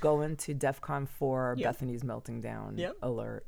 go 0.00 0.22
into 0.22 0.54
defcon 0.54 1.06
4 1.08 1.54
Yep. 1.58 1.64
bethany's 1.66 2.02
melting 2.04 2.40
down 2.40 2.78
Yep. 2.78 2.96
alert 3.02 3.46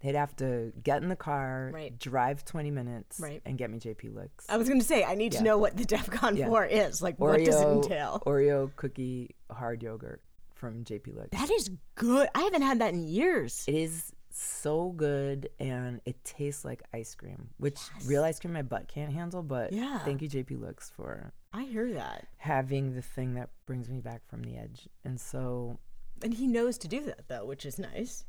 He'd 0.00 0.16
have 0.16 0.34
to 0.38 0.72
get 0.82 1.00
in 1.04 1.08
the 1.08 1.14
car, 1.14 1.70
Right. 1.72 1.96
drive 1.96 2.44
20 2.44 2.72
minutes, 2.72 3.20
Right. 3.20 3.40
and 3.44 3.56
get 3.56 3.70
me 3.70 3.78
JP 3.78 4.08
Licks. 4.12 4.44
i 4.48 4.56
was 4.56 4.66
going 4.68 4.80
to 4.80 4.86
say 4.86 5.04
i 5.04 5.14
need 5.14 5.30
to 5.32 5.42
know 5.44 5.58
what 5.58 5.76
the 5.76 5.84
defcon 5.84 6.36
Yeah. 6.36 6.48
4 6.48 6.66
is 6.66 7.00
like 7.02 7.18
what 7.20 7.38
does 7.38 7.60
it 7.60 7.68
entail 7.68 8.20
Oreo 8.26 8.70
cookie 8.76 9.34
hard 9.50 9.82
yogurt 9.82 10.20
from 10.54 10.82
JP 10.84 11.14
Licks. 11.16 11.38
that 11.38 11.50
is 11.50 11.70
good 11.94 12.28
i 12.34 12.40
haven't 12.42 12.62
had 12.62 12.80
that 12.80 12.92
in 12.94 13.04
years 13.04 13.64
It 13.68 13.74
is 13.76 14.12
so 14.38 14.90
good 14.90 15.48
and 15.60 16.00
it 16.04 16.22
tastes 16.24 16.64
like 16.64 16.82
ice 16.92 17.14
cream, 17.14 17.50
which 17.58 17.78
real 18.06 18.24
ice 18.24 18.38
cream 18.40 18.52
my 18.54 18.62
butt 18.62 18.88
can't 18.88 19.12
handle. 19.12 19.42
But 19.42 19.72
Yeah. 19.72 19.98
thank 20.00 20.22
you, 20.22 20.28
JP 20.28 20.60
Licks, 20.60 20.90
for 20.90 21.32
i 21.54 21.64
hear 21.64 21.92
that 21.92 22.26
having 22.38 22.94
the 22.94 23.02
thing 23.02 23.34
that 23.34 23.50
brings 23.66 23.90
me 23.90 24.00
back 24.00 24.22
from 24.26 24.42
the 24.42 24.56
edge. 24.56 24.88
And 25.04 25.20
so 25.20 25.78
and 26.22 26.32
he 26.34 26.46
knows 26.46 26.78
to 26.78 26.88
do 26.88 27.00
that 27.04 27.28
though 27.28 27.44
which 27.44 27.66
is 27.66 27.78
nice 27.78 28.24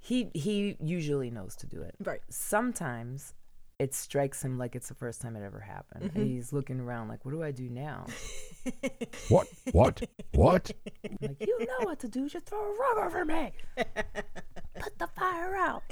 he 0.00 0.30
he 0.34 0.76
usually 0.80 1.30
knows 1.30 1.54
to 1.56 1.66
do 1.66 1.82
it. 1.82 1.94
right 2.00 2.20
Sometimes 2.30 3.32
it 3.78 3.92
strikes 3.92 4.42
him 4.44 4.56
like 4.56 4.76
it's 4.76 4.88
the 4.88 4.94
first 4.94 5.20
time 5.20 5.34
it 5.36 5.44
ever 5.44 5.58
happened. 5.60 6.04
Mm-hmm. 6.04 6.20
And 6.20 6.30
he's 6.30 6.52
looking 6.52 6.78
around 6.80 7.08
like, 7.08 7.24
what 7.24 7.32
do 7.32 7.42
I 7.42 7.50
do 7.50 7.68
now? 7.68 8.06
What? 9.28 9.46
What? 9.72 10.02
What? 10.34 10.70
I'm 11.04 11.18
like, 11.22 11.36
you 11.46 11.58
know 11.60 11.86
what 11.86 11.98
to 12.00 12.08
do. 12.08 12.28
Just 12.28 12.46
throw 12.46 12.58
a 12.60 12.74
rug 12.76 13.06
over 13.06 13.24
me. 13.24 13.52
Put 14.84 14.98
the 14.98 15.06
fire 15.08 15.56
out. 15.56 15.82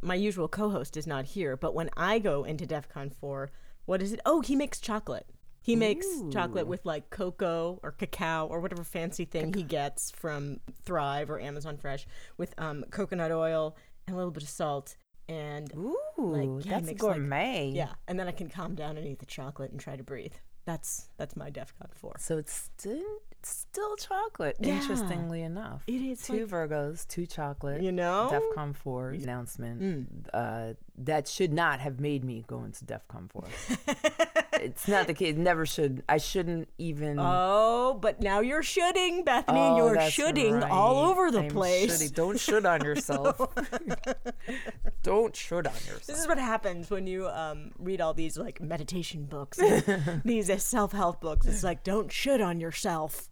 my 0.00 0.14
usual 0.14 0.48
co-host 0.48 0.96
is 0.96 1.06
not 1.06 1.24
here, 1.26 1.56
but 1.56 1.74
when 1.74 1.90
I 1.96 2.18
go 2.18 2.44
into 2.44 2.66
DEF 2.66 2.88
CON 2.88 3.10
4, 3.10 3.50
what 3.84 4.00
is 4.02 4.12
it? 4.12 4.20
Oh, 4.26 4.40
he 4.40 4.56
makes 4.56 4.80
chocolate. 4.80 5.26
He 5.60 5.76
makes 5.76 6.06
chocolate 6.32 6.66
with 6.66 6.84
like 6.84 7.10
cocoa 7.10 7.78
or 7.84 7.92
cacao 7.92 8.46
or 8.48 8.58
whatever 8.60 8.82
fancy 8.82 9.24
thing 9.24 9.52
he 9.52 9.62
gets 9.62 10.10
from 10.10 10.58
Thrive 10.84 11.30
or 11.30 11.38
Amazon 11.40 11.76
Fresh 11.76 12.06
with 12.36 12.52
um, 12.58 12.84
coconut 12.90 13.30
oil 13.30 13.76
and 14.08 14.14
a 14.14 14.16
little 14.16 14.32
bit 14.32 14.42
of 14.42 14.48
salt 14.48 14.96
and 15.28 15.72
Ooh, 15.76 15.96
Like, 16.18 16.64
yeah, 16.66 16.72
that's 16.72 16.86
makes, 16.86 17.02
like- 17.02 17.14
gourmet. 17.14 17.70
yeah, 17.72 17.92
and 18.08 18.18
then 18.18 18.26
I 18.26 18.32
can 18.32 18.48
calm 18.48 18.74
down 18.74 18.96
and 18.96 19.06
eat 19.06 19.20
the 19.20 19.26
chocolate 19.26 19.70
and 19.70 19.78
try 19.78 19.94
to 19.94 20.02
breathe. 20.02 20.34
That's 20.64 21.08
that's 21.16 21.36
my 21.36 21.50
DEF 21.50 21.72
CON 21.78 21.90
4. 21.94 22.16
So 22.18 22.38
it's 22.38 22.52
still 22.76 23.20
it's 23.30 23.31
still 23.50 23.96
chocolate. 23.96 24.56
Yeah. 24.60 24.74
Interestingly 24.76 25.42
enough, 25.42 25.82
It 25.86 26.00
is 26.02 26.22
two 26.22 26.46
like- 26.46 26.48
Virgos, 26.70 27.06
two 27.08 27.26
chocolate. 27.26 27.82
You 27.82 27.92
know? 27.92 28.28
DefCon 28.56 28.74
four 28.74 29.10
announcement. 29.10 30.28
Uh, 30.32 30.74
that 30.98 31.26
should 31.28 31.52
not 31.52 31.80
have 31.80 32.00
made 32.00 32.24
me 32.24 32.44
go 32.46 32.62
into 32.64 32.84
DefCon 32.84 33.30
four. 33.30 33.44
it's 34.64 34.88
not 34.88 35.06
the 35.06 35.14
case. 35.14 35.36
Never 35.36 35.66
should. 35.66 36.02
I 36.08 36.18
shouldn't 36.18 36.68
even. 36.78 37.18
Oh, 37.20 37.98
but 38.00 38.20
now 38.20 38.40
you're 38.40 38.62
shooting, 38.62 39.24
Bethany. 39.24 39.58
Oh, 39.58 39.76
you're 39.76 40.10
shooting 40.10 40.62
all 40.62 41.10
over 41.10 41.30
the 41.30 41.40
I'm 41.40 41.48
place. 41.48 41.92
shooting. 41.92 42.14
Don't 42.14 42.38
shoot 42.40 42.64
on 42.64 42.84
yourself. 42.84 43.40
Don't 45.02 45.34
shoot 45.34 45.66
on 45.66 45.74
yourself. 45.74 46.06
This 46.06 46.18
is 46.20 46.26
what 46.28 46.38
happens 46.38 46.90
when 46.90 47.06
you 47.06 47.28
um, 47.28 47.72
read 47.78 48.00
all 48.00 48.14
these 48.14 48.36
like 48.38 48.60
meditation 48.60 49.24
books, 49.24 49.58
these 50.24 50.48
uh, 50.48 50.58
self-help 50.58 51.20
books. 51.20 51.46
It's 51.46 51.64
like 51.64 51.82
don't 51.82 52.10
shoot 52.12 52.40
on 52.40 52.60
yourself. 52.60 53.28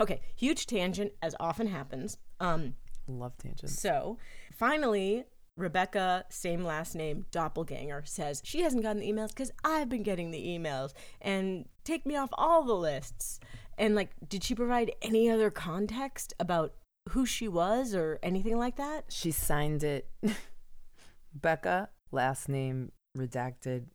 Okay, 0.00 0.20
huge 0.34 0.66
tangent 0.66 1.12
as 1.22 1.34
often 1.38 1.68
happens. 1.68 2.18
Um, 2.40 2.74
Love 3.06 3.36
tangents. 3.38 3.80
so 3.80 4.18
finally, 4.56 5.24
Rebecca, 5.56 6.24
same 6.30 6.64
last 6.64 6.94
name, 6.94 7.26
doppelganger, 7.30 8.02
says 8.06 8.40
she 8.44 8.62
hasn't 8.62 8.82
gotten 8.82 9.00
the 9.00 9.10
emails 9.10 9.28
because 9.28 9.52
I've 9.64 9.88
been 9.88 10.02
getting 10.02 10.30
the 10.30 10.44
emails 10.44 10.92
and 11.20 11.66
take 11.84 12.06
me 12.06 12.16
off 12.16 12.30
all 12.34 12.64
the 12.64 12.74
lists. 12.74 13.38
And 13.76 13.94
like, 13.94 14.10
did 14.26 14.44
she 14.44 14.54
provide 14.54 14.92
any 15.02 15.30
other 15.30 15.50
context 15.50 16.32
about 16.40 16.74
who 17.10 17.26
she 17.26 17.48
was 17.48 17.94
or 17.94 18.18
anything 18.22 18.58
like 18.58 18.76
that? 18.76 19.06
She 19.08 19.30
signed 19.30 19.84
it, 19.84 20.08
Becca, 21.34 21.90
last 22.10 22.48
name 22.48 22.92
redacted, 23.16 23.86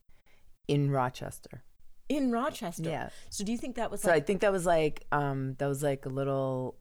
in 0.68 0.92
Rochester. 0.92 1.64
In 2.10 2.32
Rochester. 2.32 2.90
Yeah. 2.90 3.10
So 3.30 3.44
do 3.44 3.52
you 3.52 3.58
think 3.58 3.76
that 3.76 3.92
was 3.92 4.02
So 4.02 4.12
I 4.12 4.20
think 4.20 4.42
that 4.42 4.52
was 4.52 4.66
like 4.66 5.06
um 5.12 5.56
that 5.58 5.68
was 5.68 5.84
like 5.84 6.06
a 6.06 6.10
little 6.10 6.78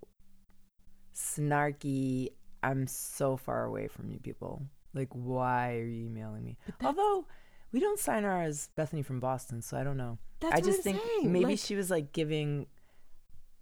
snarky. 1.14 2.30
I'm 2.66 2.86
so 2.86 3.36
far 3.36 3.64
away 3.64 3.88
from 3.88 4.10
you 4.10 4.18
people. 4.18 4.62
Like, 4.94 5.08
why 5.12 5.76
are 5.76 5.84
you 5.84 6.06
emailing 6.06 6.44
me? 6.44 6.56
Although 6.82 7.26
we 7.72 7.80
don't 7.80 7.98
sign 7.98 8.24
her 8.24 8.42
as 8.42 8.68
Bethany 8.76 9.02
from 9.02 9.20
Boston, 9.20 9.62
so 9.62 9.76
I 9.76 9.84
don't 9.84 9.96
know. 9.96 10.18
That's 10.40 10.54
I 10.54 10.60
just 10.60 10.82
think 10.82 11.00
saying, 11.00 11.32
maybe 11.32 11.44
like- 11.44 11.58
she 11.58 11.74
was 11.76 11.90
like 11.90 12.12
giving 12.12 12.66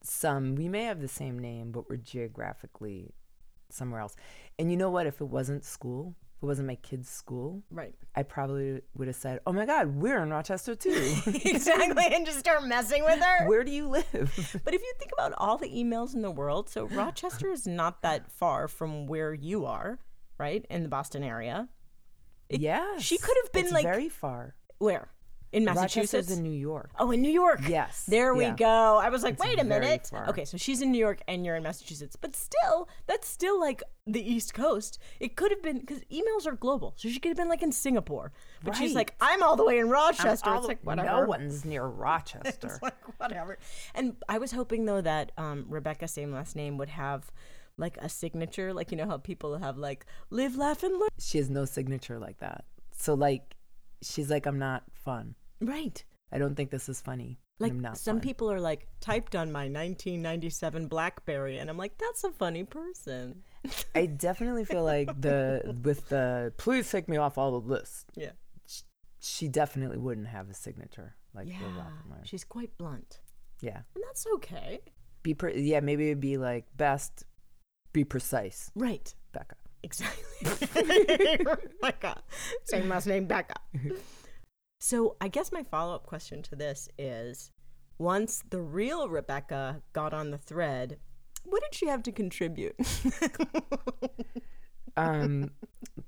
some. 0.02 0.54
We 0.54 0.68
may 0.68 0.84
have 0.84 1.00
the 1.00 1.08
same 1.08 1.38
name, 1.38 1.72
but 1.72 1.88
we're 1.88 1.96
geographically 1.96 3.14
somewhere 3.70 4.00
else. 4.00 4.16
And 4.58 4.70
you 4.70 4.76
know 4.76 4.90
what? 4.90 5.06
If 5.06 5.20
it 5.20 5.28
wasn't 5.28 5.64
school, 5.64 6.14
it 6.42 6.46
wasn't 6.46 6.68
my 6.68 6.74
kid's 6.76 7.08
school, 7.08 7.62
Right. 7.70 7.94
I 8.14 8.22
probably 8.22 8.80
would 8.96 9.06
have 9.08 9.16
said, 9.16 9.40
"Oh 9.46 9.52
my 9.52 9.64
God, 9.66 9.96
we're 9.96 10.22
in 10.22 10.30
Rochester 10.30 10.74
too. 10.74 10.90
exactly. 11.26 12.04
And 12.12 12.26
just 12.26 12.38
start 12.38 12.64
messing 12.64 13.02
with 13.04 13.18
her. 13.20 13.48
Where 13.48 13.64
do 13.64 13.70
you 13.72 13.88
live?" 13.88 14.04
But 14.64 14.74
if 14.74 14.82
you 14.82 14.92
think 14.98 15.10
about 15.12 15.32
all 15.38 15.56
the 15.56 15.68
emails 15.70 16.14
in 16.14 16.22
the 16.22 16.30
world, 16.30 16.68
so 16.68 16.84
Rochester 16.86 17.50
is 17.50 17.66
not 17.66 18.02
that 18.02 18.30
far 18.30 18.68
from 18.68 19.06
where 19.06 19.32
you 19.32 19.64
are, 19.64 19.98
right? 20.38 20.66
In 20.68 20.82
the 20.82 20.88
Boston 20.88 21.22
area. 21.22 21.68
yeah, 22.50 22.98
she 22.98 23.16
could 23.18 23.36
have 23.42 23.52
been, 23.52 23.72
like- 23.72 23.84
very 23.84 24.08
far. 24.10 24.54
Where? 24.78 25.08
In 25.54 25.64
Massachusetts? 25.64 26.30
In 26.30 26.42
New 26.42 26.50
York. 26.50 26.90
Oh, 26.98 27.12
in 27.12 27.22
New 27.22 27.30
York. 27.30 27.60
Yes. 27.68 28.04
There 28.06 28.34
we 28.34 28.50
go. 28.50 28.98
I 28.98 29.08
was 29.08 29.22
like, 29.22 29.34
It's 29.34 29.42
wait 29.44 29.60
a 29.60 29.64
minute. 29.64 30.08
far. 30.10 30.28
Okay, 30.28 30.44
so 30.44 30.56
she's 30.56 30.82
in 30.82 30.90
New 30.90 30.98
York 30.98 31.20
and 31.28 31.46
you're 31.46 31.54
in 31.54 31.62
Massachusetts. 31.62 32.16
But 32.20 32.34
still, 32.34 32.88
that's 33.06 33.28
still 33.28 33.60
like 33.60 33.82
the 34.06 34.20
East 34.20 34.52
Coast. 34.52 34.98
It 35.20 35.36
could 35.36 35.52
have 35.52 35.62
been 35.62 35.78
because 35.78 36.00
emails 36.12 36.46
are 36.46 36.56
global. 36.56 36.94
So 36.96 37.08
she 37.08 37.20
could 37.20 37.28
have 37.28 37.36
been 37.36 37.48
like 37.48 37.62
in 37.62 37.70
Singapore. 37.70 38.32
But 38.64 38.74
she's 38.76 38.94
like, 38.94 39.14
I'm 39.20 39.42
all 39.44 39.54
the 39.54 39.64
way 39.64 39.78
in 39.78 39.88
Rochester. 39.88 40.54
It's 40.56 40.66
like, 40.66 40.80
whatever. 40.82 41.08
No 41.22 41.26
one's 41.26 41.64
near 41.64 41.86
Rochester. 41.86 42.66
It's 42.66 42.82
like, 42.82 43.20
whatever. 43.20 43.56
And 43.94 44.16
I 44.28 44.38
was 44.38 44.50
hoping 44.50 44.86
though 44.86 45.02
that 45.02 45.30
um, 45.38 45.66
Rebecca, 45.68 46.08
same 46.08 46.32
last 46.32 46.56
name, 46.56 46.78
would 46.78 46.88
have 46.88 47.30
like 47.76 47.96
a 47.98 48.08
signature. 48.08 48.72
Like, 48.74 48.90
you 48.90 48.96
know 48.96 49.06
how 49.06 49.18
people 49.18 49.56
have 49.58 49.78
like 49.78 50.04
live, 50.30 50.56
laugh, 50.56 50.82
and 50.82 50.94
learn. 50.98 51.08
she 51.20 51.38
has 51.38 51.48
no 51.48 51.64
signature 51.64 52.18
like 52.18 52.38
that. 52.38 52.64
So 52.96 53.14
like, 53.14 53.54
she's 54.02 54.30
like, 54.30 54.46
I'm 54.46 54.58
not 54.58 54.82
fun. 54.92 55.36
Right. 55.64 56.04
I 56.32 56.38
don't 56.38 56.54
think 56.56 56.70
this 56.70 56.88
is 56.88 57.00
funny. 57.00 57.38
Like 57.60 57.72
some 57.94 58.16
fun. 58.16 58.20
people 58.20 58.50
are 58.50 58.58
like 58.60 58.88
typed 59.00 59.36
on 59.36 59.52
my 59.52 59.68
1997 59.68 60.88
BlackBerry, 60.88 61.58
and 61.58 61.70
I'm 61.70 61.76
like, 61.78 61.96
that's 61.98 62.24
a 62.24 62.32
funny 62.32 62.64
person. 62.64 63.42
I 63.94 64.06
definitely 64.06 64.64
feel 64.64 64.82
like 64.84 65.20
the 65.20 65.76
with 65.84 66.08
the 66.08 66.52
please 66.56 66.90
take 66.90 67.08
me 67.08 67.16
off 67.16 67.38
all 67.38 67.60
the 67.60 67.68
lists. 67.68 68.04
Yeah. 68.16 68.32
She 69.20 69.48
definitely 69.48 69.98
wouldn't 69.98 70.26
have 70.26 70.50
a 70.50 70.54
signature 70.54 71.14
like 71.32 71.48
Yeah. 71.48 71.58
She's 72.24 72.44
quite 72.44 72.76
blunt, 72.76 73.20
Yeah. 73.60 73.82
and 73.94 74.04
that's 74.04 74.26
okay. 74.34 74.80
Be 75.22 75.32
pre- 75.34 75.60
yeah, 75.62 75.80
maybe 75.80 76.06
it'd 76.10 76.20
be 76.20 76.36
like 76.36 76.66
best 76.76 77.24
be 77.92 78.02
precise, 78.04 78.70
Right. 78.74 79.14
Becca. 79.32 79.54
Exactly. 79.84 80.24
Oh 81.46 81.56
Becca. 81.80 82.20
Same 82.64 82.88
last 82.88 83.06
name, 83.06 83.26
Becca. 83.26 83.54
So 84.80 85.16
I 85.20 85.28
guess 85.28 85.50
my 85.52 85.62
follow 85.62 85.94
up 85.94 86.04
question 86.06 86.42
to 86.42 86.56
this 86.56 86.88
is 86.98 87.50
once 87.98 88.42
the 88.50 88.60
real 88.60 89.08
Rebecca 89.08 89.82
got 89.92 90.12
on 90.12 90.30
the 90.30 90.38
thread, 90.38 90.98
what 91.44 91.62
did 91.62 91.74
she 91.74 91.86
have 91.86 92.02
to 92.04 92.12
contribute? 92.12 92.76
Um 94.96 95.50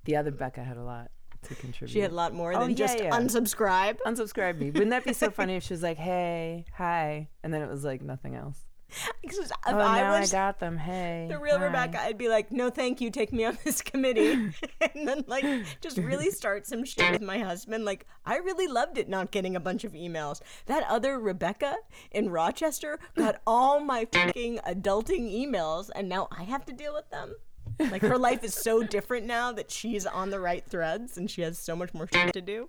the 0.05 0.15
other 0.15 0.31
Becca 0.31 0.63
had 0.63 0.77
a 0.77 0.83
lot 0.85 1.11
to 1.43 1.57
contribute. 1.57 1.93
she 1.93 1.99
had 1.99 2.13
a 2.13 2.15
lot 2.15 2.33
more 2.33 2.55
Oh, 2.55 2.61
than 2.61 2.71
yeah, 2.71 2.77
just 2.77 2.99
yeah. 3.01 3.11
unsubscribe. 3.11 3.97
unsubscribe 4.07 4.59
me. 4.59 4.71
Wouldn't 4.71 4.91
that 4.91 5.05
be 5.05 5.13
so 5.13 5.29
funny 5.39 5.57
if 5.57 5.65
she 5.65 5.75
was 5.75 5.83
like, 5.83 5.97
"Hey, 5.97 6.67
hi," 6.73 7.29
and 7.43 7.53
then 7.53 7.63
it 7.63 7.69
was 7.69 7.83
like 7.83 8.01
nothing 8.03 8.37
else? 8.37 8.66
If 9.69 9.75
oh, 9.75 9.79
I 9.79 10.01
now 10.01 10.21
was 10.21 10.33
I 10.33 10.37
got 10.37 10.61
them. 10.61 10.79
Hey, 10.79 11.27
the 11.29 11.39
real 11.39 11.59
hi. 11.59 11.65
Rebecca, 11.65 12.01
I'd 12.01 12.17
be 12.17 12.29
like, 12.29 12.53
no, 12.53 12.71
thank 12.71 13.01
you, 13.01 13.11
take 13.11 13.33
me 13.33 13.45
on 13.45 13.59
this 13.65 13.83
committee. 13.83 14.33
and 14.95 15.09
then, 15.09 15.25
like, 15.27 15.45
just 15.81 15.99
really 15.99 16.31
start 16.31 16.67
some 16.67 16.85
shit 16.85 17.11
with 17.11 17.23
my 17.23 17.39
husband. 17.39 17.85
Like, 17.85 18.07
I 18.25 18.37
really 18.37 18.69
loved 18.69 18.97
it 18.97 19.09
not 19.09 19.33
getting 19.33 19.57
a 19.57 19.61
bunch 19.61 19.85
of 19.85 19.93
emails. 19.93 20.41
That 20.67 20.85
other 20.89 21.19
Rebecca 21.19 21.75
in 22.13 22.31
Rochester 22.31 22.99
got 23.17 23.41
all 23.47 23.81
my 23.81 24.07
fucking 24.13 24.59
adulting 24.59 25.33
emails, 25.35 25.91
and 25.95 26.09
now 26.09 26.29
I 26.31 26.45
have 26.45 26.65
to 26.67 26.73
deal 26.73 26.95
with 26.95 27.11
them. 27.11 27.35
Like, 27.79 28.03
her 28.03 28.19
life 28.19 28.45
is 28.45 28.55
so 28.55 28.83
different 28.83 29.27
now 29.27 29.53
that 29.53 29.71
she's 29.71 30.07
on 30.07 30.31
the 30.31 30.41
right 30.41 30.65
threads 30.65 31.19
and 31.19 31.31
she 31.31 31.43
has 31.43 31.59
so 31.59 31.75
much 31.75 31.93
more 31.93 32.09
shit 32.11 32.33
to 32.33 32.41
do. 32.41 32.69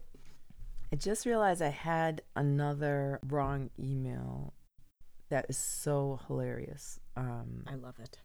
I 0.92 0.96
just 0.96 1.26
realized 1.26 1.62
I 1.62 1.70
had 1.70 2.22
another 2.36 3.20
wrong 3.28 3.70
email 3.80 4.54
that 5.30 5.46
is 5.50 5.58
so 5.58 6.20
hilarious. 6.28 7.00
Um, 7.16 7.64
I 7.68 7.76
love 7.76 7.96
it. 8.00 8.20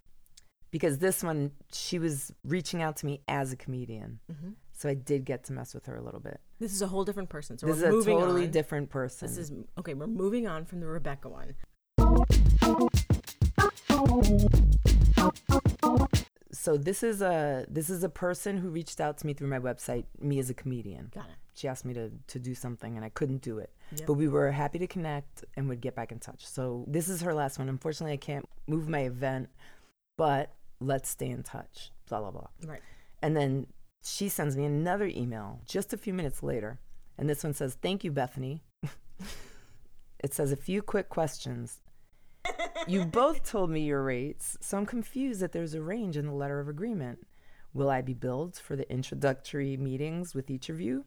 because 0.71 0.99
this 0.99 1.23
one, 1.23 1.51
she 1.73 1.99
was 1.99 2.33
reaching 2.45 2.81
out 2.83 2.97
to 2.99 3.07
me 3.07 3.21
as 3.29 3.53
a 3.53 3.57
comedian. 3.57 4.21
Mm-hmm. 4.31 4.51
So 4.73 4.89
I 4.89 4.95
did 4.95 5.25
get 5.25 5.45
to 5.45 5.53
mess 5.53 5.75
with 5.75 5.87
her 5.87 5.97
a 5.97 6.03
little 6.03 6.21
bit. 6.21 6.41
This 6.59 6.73
is 6.73 6.83
a 6.83 6.87
whole 6.89 7.05
different 7.05 7.29
person. 7.29 7.57
So 7.59 7.67
This 7.67 7.81
we're 7.83 7.99
is 7.99 8.07
a 8.07 8.11
totally 8.11 8.45
on. 8.47 8.51
different 8.51 8.91
person. 8.91 9.29
This 9.29 9.39
is 9.39 9.53
okay. 9.79 9.95
We're 9.95 10.07
moving 10.07 10.47
on 10.49 10.65
from 10.65 10.81
the 10.81 10.87
Rebecca 10.87 11.29
one. 11.29 11.55
so 16.53 16.77
this 16.77 17.03
is 17.03 17.23
a 17.23 17.65
this 17.69 17.89
is 17.91 18.05
a 18.05 18.09
person 18.09 18.59
who 18.59 18.69
reached 18.69 19.01
out 19.01 19.19
to 19.19 19.27
me 19.27 19.33
through 19.35 19.49
my 19.49 19.59
website, 19.59 20.05
me 20.21 20.39
as 20.39 20.51
a 20.51 20.55
comedian. 20.55 21.11
Got 21.15 21.25
it. 21.27 21.37
She 21.55 21.67
asked 21.69 21.85
me 21.85 21.95
to 21.95 22.11
to 22.29 22.39
do 22.39 22.55
something 22.55 22.97
and 22.97 23.05
I 23.05 23.09
couldn't 23.09 23.43
do 23.43 23.59
it. 23.59 23.73
Yep. 23.97 24.07
But 24.07 24.15
we 24.15 24.29
were 24.29 24.51
happy 24.51 24.79
to 24.79 24.87
connect 24.87 25.45
and 25.57 25.69
would 25.69 25.81
get 25.81 25.95
back 25.95 26.13
in 26.13 26.19
touch. 26.19 26.47
So 26.47 26.85
this 26.89 27.09
is 27.09 27.21
her 27.23 27.35
last 27.35 27.59
one. 27.59 27.69
Unfortunately, 27.69 28.15
I 28.15 28.19
can't 28.19 28.49
move 28.67 28.89
my 28.89 29.01
event, 29.01 29.49
but 30.17 30.55
let's 30.81 31.09
stay 31.09 31.29
in 31.29 31.43
touch. 31.43 31.91
Blah 32.09 32.21
blah 32.21 32.31
blah. 32.31 32.49
Right. 32.67 32.81
And 33.23 33.37
then 33.37 33.67
she 34.03 34.29
sends 34.29 34.57
me 34.57 34.65
another 34.65 35.07
email 35.07 35.61
just 35.67 35.93
a 35.93 35.97
few 35.97 36.13
minutes 36.13 36.43
later. 36.43 36.81
And 37.19 37.29
this 37.29 37.45
one 37.45 37.55
says, 37.55 37.77
Thank 37.81 38.05
you, 38.05 38.11
Bethany. 38.11 38.63
it 40.21 40.35
says 40.35 40.53
a 40.53 40.57
few 40.57 40.83
quick 40.83 41.09
questions. 41.09 41.81
You 42.87 43.05
both 43.13 43.45
told 43.45 43.71
me 43.71 43.81
your 43.81 44.03
rates, 44.03 44.57
so 44.61 44.77
I'm 44.77 44.87
confused 44.87 45.41
that 45.41 45.53
there's 45.53 45.75
a 45.75 45.83
range 45.83 46.17
in 46.17 46.27
the 46.27 46.33
letter 46.33 46.59
of 46.59 46.69
agreement. 46.69 47.21
Will 47.75 47.89
I 47.89 48.03
be 48.03 48.15
billed 48.15 48.57
for 48.57 48.77
the 48.77 48.91
introductory 48.91 49.77
meetings 49.77 50.35
with 50.35 50.51
each 50.51 50.69
of 50.69 50.81
you? 50.81 51.05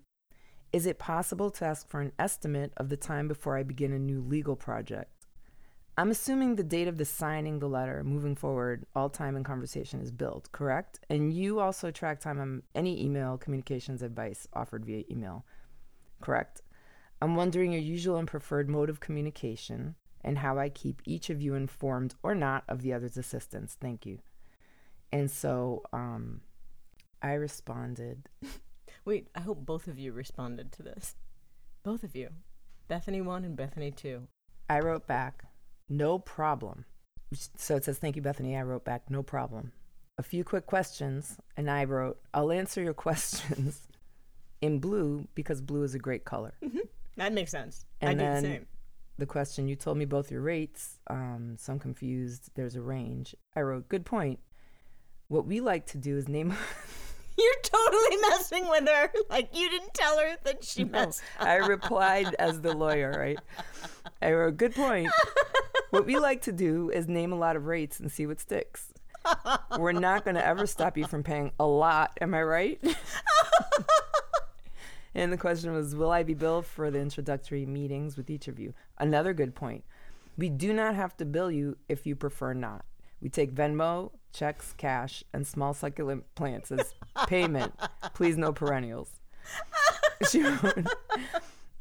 Is 0.74 0.86
it 0.86 1.00
possible 1.00 1.50
to 1.51 1.65
ask 1.65 1.88
for 1.88 2.01
an 2.01 2.12
estimate 2.19 2.74
of 2.77 2.89
the 2.89 2.98
time 2.98 3.27
before 3.27 3.57
I 3.57 3.63
begin 3.63 3.93
a 3.93 4.00
new 4.00 4.22
legal 4.22 4.55
project? 4.55 5.12
I'm 5.98 6.12
assuming 6.12 6.55
the 6.55 6.63
date 6.63 6.89
of 6.89 6.98
the 6.98 7.05
signing 7.05 7.60
the 7.60 7.69
letter, 7.69 8.03
moving 8.03 8.36
forward, 8.36 8.86
all 8.93 9.10
time 9.10 9.38
and 9.38 9.45
conversation 9.45 10.01
is 10.01 10.12
billed, 10.12 10.51
correct? 10.51 11.00
And 11.10 11.34
you 11.34 11.62
also 11.62 11.89
track 11.89 12.19
time 12.19 12.41
on 12.41 12.63
any 12.75 13.01
email 13.01 13.38
communications 13.38 14.01
advice 14.01 14.45
offered 14.51 14.86
via 14.86 15.03
email, 15.10 15.45
correct? 16.19 16.62
I'm 17.22 17.36
wondering 17.36 17.72
your 17.72 17.81
usual 17.81 18.17
and 18.17 18.27
preferred 18.27 18.69
mode 18.69 18.89
of 18.89 19.00
communication 19.00 19.95
and 20.22 20.39
how 20.39 20.57
I 20.57 20.67
keep 20.67 21.01
each 21.05 21.29
of 21.29 21.41
you 21.41 21.53
informed 21.53 22.15
or 22.24 22.36
not 22.36 22.65
of 22.67 22.81
the 22.81 22.91
other's 22.91 23.15
assistance. 23.15 23.77
Thank 23.79 24.05
you. 24.05 24.19
And 25.13 25.31
so 25.31 25.84
um, 25.93 26.41
I 27.22 27.34
responded, 27.34 28.27
Wait, 29.05 29.27
I 29.35 29.41
hope 29.41 29.65
both 29.65 29.88
of 29.88 30.00
you 30.00 30.12
responded 30.12 30.71
to 30.74 30.83
this. 30.83 31.15
Both 31.83 32.03
of 32.03 32.15
you. 32.15 32.29
Bethany 32.88 33.21
1 33.21 33.43
and 33.45 33.55
Bethany 33.55 33.91
2. 33.91 34.27
I 34.69 34.79
wrote 34.79 35.05
back, 35.07 35.45
no 35.89 36.17
problem. 36.19 36.85
So 37.55 37.75
it 37.75 37.83
says, 37.83 37.97
thank 38.00 38.15
you, 38.15 38.21
Bethany. 38.21 38.55
I 38.57 38.63
wrote 38.63 38.83
back, 38.85 39.09
no 39.09 39.21
problem. 39.21 39.71
A 40.17 40.24
few 40.24 40.43
quick 40.43 40.65
questions, 40.65 41.38
and 41.57 41.69
I 41.69 41.83
wrote, 41.83 42.19
I'll 42.33 42.51
answer 42.51 42.81
your 42.81 42.93
questions 43.07 43.88
in 44.62 44.79
blue 44.79 45.27
because 45.35 45.62
blue 45.62 45.83
is 45.83 45.93
a 45.93 46.00
great 46.00 46.25
color. 46.25 46.53
That 47.17 47.33
makes 47.33 47.51
sense. 47.51 47.85
I 48.01 48.07
And 48.07 48.19
do 48.19 48.25
then 48.25 48.43
the 48.43 48.50
same. 48.50 48.65
the 49.19 49.25
question, 49.25 49.67
you 49.67 49.75
told 49.75 49.97
me 49.97 50.05
both 50.05 50.31
your 50.31 50.41
rates, 50.41 50.97
um, 51.07 51.55
so 51.59 51.74
I'm 51.74 51.79
confused. 51.79 52.50
There's 52.55 52.75
a 52.75 52.81
range. 52.81 53.35
I 53.55 53.62
wrote, 53.62 53.88
good 53.89 54.05
point. 54.05 54.39
What 55.27 55.45
we 55.45 55.59
like 55.59 55.85
to 55.88 55.97
do 55.97 56.17
is 56.17 56.27
name. 56.27 56.55
You're 57.38 57.62
totally 57.63 58.18
messing 58.30 58.70
with 58.70 58.88
her. 58.88 59.12
Like 59.30 59.50
you 59.54 59.70
didn't 59.70 59.94
tell 59.94 60.18
her 60.20 60.38
that 60.44 60.63
she 60.63 60.86
messed. 60.86 61.22
I 61.39 61.56
replied 61.56 62.34
as 62.39 62.62
the 62.62 62.74
lawyer, 62.74 63.13
right? 63.18 63.39
I 64.22 64.32
wrote, 64.32 64.58
good 64.58 64.74
point. 64.74 65.10
What 65.89 66.06
we 66.06 66.18
like 66.18 66.42
to 66.44 66.51
do 66.51 66.89
is 66.89 67.08
name 67.08 67.34
a 67.34 67.38
lot 67.38 67.56
of 67.56 67.65
rates 67.65 68.00
and 68.00 68.12
see 68.12 68.25
what 68.25 68.39
sticks. 68.39 68.94
We're 69.77 69.92
not 69.92 70.24
going 70.24 70.36
to 70.36 70.46
ever 70.46 70.68
stop 70.68 70.98
you 70.98 71.08
from 71.08 71.24
paying 71.24 71.51
a 71.60 71.65
lot. 71.65 72.18
Am 72.22 72.34
I 72.34 72.44
right? 72.44 72.80
and 75.15 75.34
the 75.34 75.38
question 75.38 75.74
was, 75.74 75.96
will 75.96 76.12
I 76.12 76.24
be 76.24 76.34
billed 76.34 76.65
for 76.65 76.92
the 76.92 77.00
introductory 77.00 77.65
meetings 77.65 78.18
with 78.18 78.30
each 78.30 78.48
of 78.48 78.60
you? 78.60 78.74
Another 78.98 79.34
good 79.34 79.56
point. 79.56 79.84
We 80.38 80.50
do 80.50 80.74
not 80.74 80.96
have 80.96 81.18
to 81.18 81.25
bill 81.25 81.51
you 81.51 81.77
if 81.89 82.06
you 82.06 82.15
prefer 82.15 82.54
not. 82.54 82.86
We 83.22 83.30
take 83.30 83.56
Venmo, 83.56 84.12
checks, 84.36 84.74
cash, 84.77 85.24
and 85.34 85.48
small 85.48 85.74
succulent 85.74 86.24
plants 86.36 86.72
as 86.72 86.94
payment. 87.27 87.74
Please, 88.13 88.38
no 88.38 88.54
perennials. 88.54 89.10
She 90.32 90.42
wrote, 90.44 90.88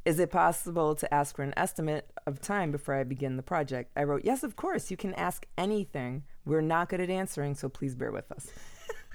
Is 0.04 0.18
it 0.18 0.30
possible 0.30 0.96
to 0.96 1.14
ask 1.14 1.37
for 1.37 1.42
an 1.42 1.54
estimate 1.56 2.11
of 2.26 2.40
time 2.40 2.73
before 2.73 2.94
I 2.94 3.04
begin 3.04 3.37
the 3.37 3.44
project? 3.44 3.92
I 3.96 4.02
wrote, 4.02 4.23
Yes, 4.25 4.42
of 4.42 4.56
course. 4.56 4.90
You 4.90 4.96
can 4.96 5.14
ask 5.14 5.46
anything. 5.56 6.25
We're 6.44 6.61
not 6.61 6.88
good 6.88 7.00
at 7.00 7.11
answering, 7.11 7.54
so 7.54 7.68
please 7.68 7.94
bear 7.94 8.11
with 8.11 8.30
us. 8.32 8.50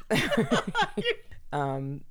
um, 1.51 2.01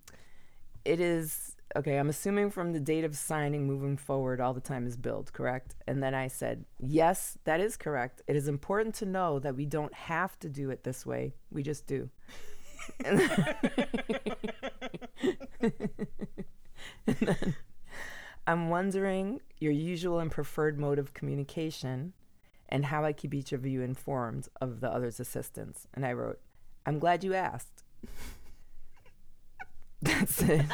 it 0.85 1.01
is 1.01 1.57
okay. 1.77 1.99
I'm 1.99 2.09
assuming 2.09 2.51
from 2.51 2.73
the 2.73 2.81
date 2.81 3.05
of 3.05 3.17
signing 3.17 3.67
moving 3.67 3.97
forward, 3.97 4.41
all 4.41 4.55
the 4.55 4.61
time 4.61 4.87
is 4.87 4.97
billed, 4.97 5.33
correct? 5.33 5.75
And 5.87 6.03
then 6.03 6.15
I 6.15 6.29
said, 6.29 6.65
yes, 6.79 7.39
that 7.45 7.61
is 7.61 7.77
correct. 7.77 8.23
It 8.27 8.37
is 8.37 8.49
important 8.49 8.95
to 8.97 9.07
know 9.07 9.39
that 9.39 9.57
we 9.57 9.67
don't 9.67 9.95
have 9.95 10.39
to 10.41 10.49
do 10.49 10.71
it 10.71 10.85
this 10.85 11.07
way. 11.07 11.35
We 11.51 11.63
just 11.63 11.87
do. 11.87 12.11
and 13.05 13.19
then 17.07 17.55
I'm 18.47 18.71
wondering 18.71 19.41
your 19.59 19.73
usual 19.73 20.21
and 20.21 20.31
preferred 20.31 20.79
mode 20.79 20.99
of 20.99 21.13
communication 21.13 22.15
and 22.69 22.87
how 22.87 23.05
I 23.05 23.13
keep 23.13 23.35
each 23.35 23.53
of 23.53 23.67
you 23.67 23.83
informed 23.83 24.49
of 24.61 24.81
the 24.81 24.91
other's 24.91 25.21
assistance. 25.21 25.87
And 25.95 26.07
I 26.07 26.13
wrote, 26.13 26.41
I'm 26.87 26.99
glad 26.99 27.25
you 27.25 27.35
asked. 27.35 27.85
That's 30.03 30.43
it. 30.43 30.67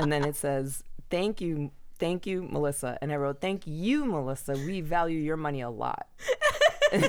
and 0.00 0.10
then 0.10 0.24
it 0.24 0.34
says, 0.34 0.82
Thank 1.10 1.40
you, 1.40 1.70
thank 1.98 2.26
you, 2.26 2.42
Melissa. 2.42 2.98
And 3.02 3.12
I 3.12 3.16
wrote, 3.16 3.40
Thank 3.40 3.66
you, 3.66 4.06
Melissa. 4.06 4.54
We 4.54 4.80
value 4.80 5.18
your 5.18 5.36
money 5.36 5.60
a 5.60 5.70
lot. 5.70 6.08
Poor 6.90 7.00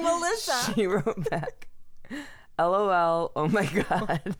Melissa. 0.00 0.52
She 0.74 0.86
wrote 0.86 1.30
back, 1.30 1.68
LOL, 2.58 3.30
oh 3.36 3.48
my 3.48 3.66
God. 3.66 4.36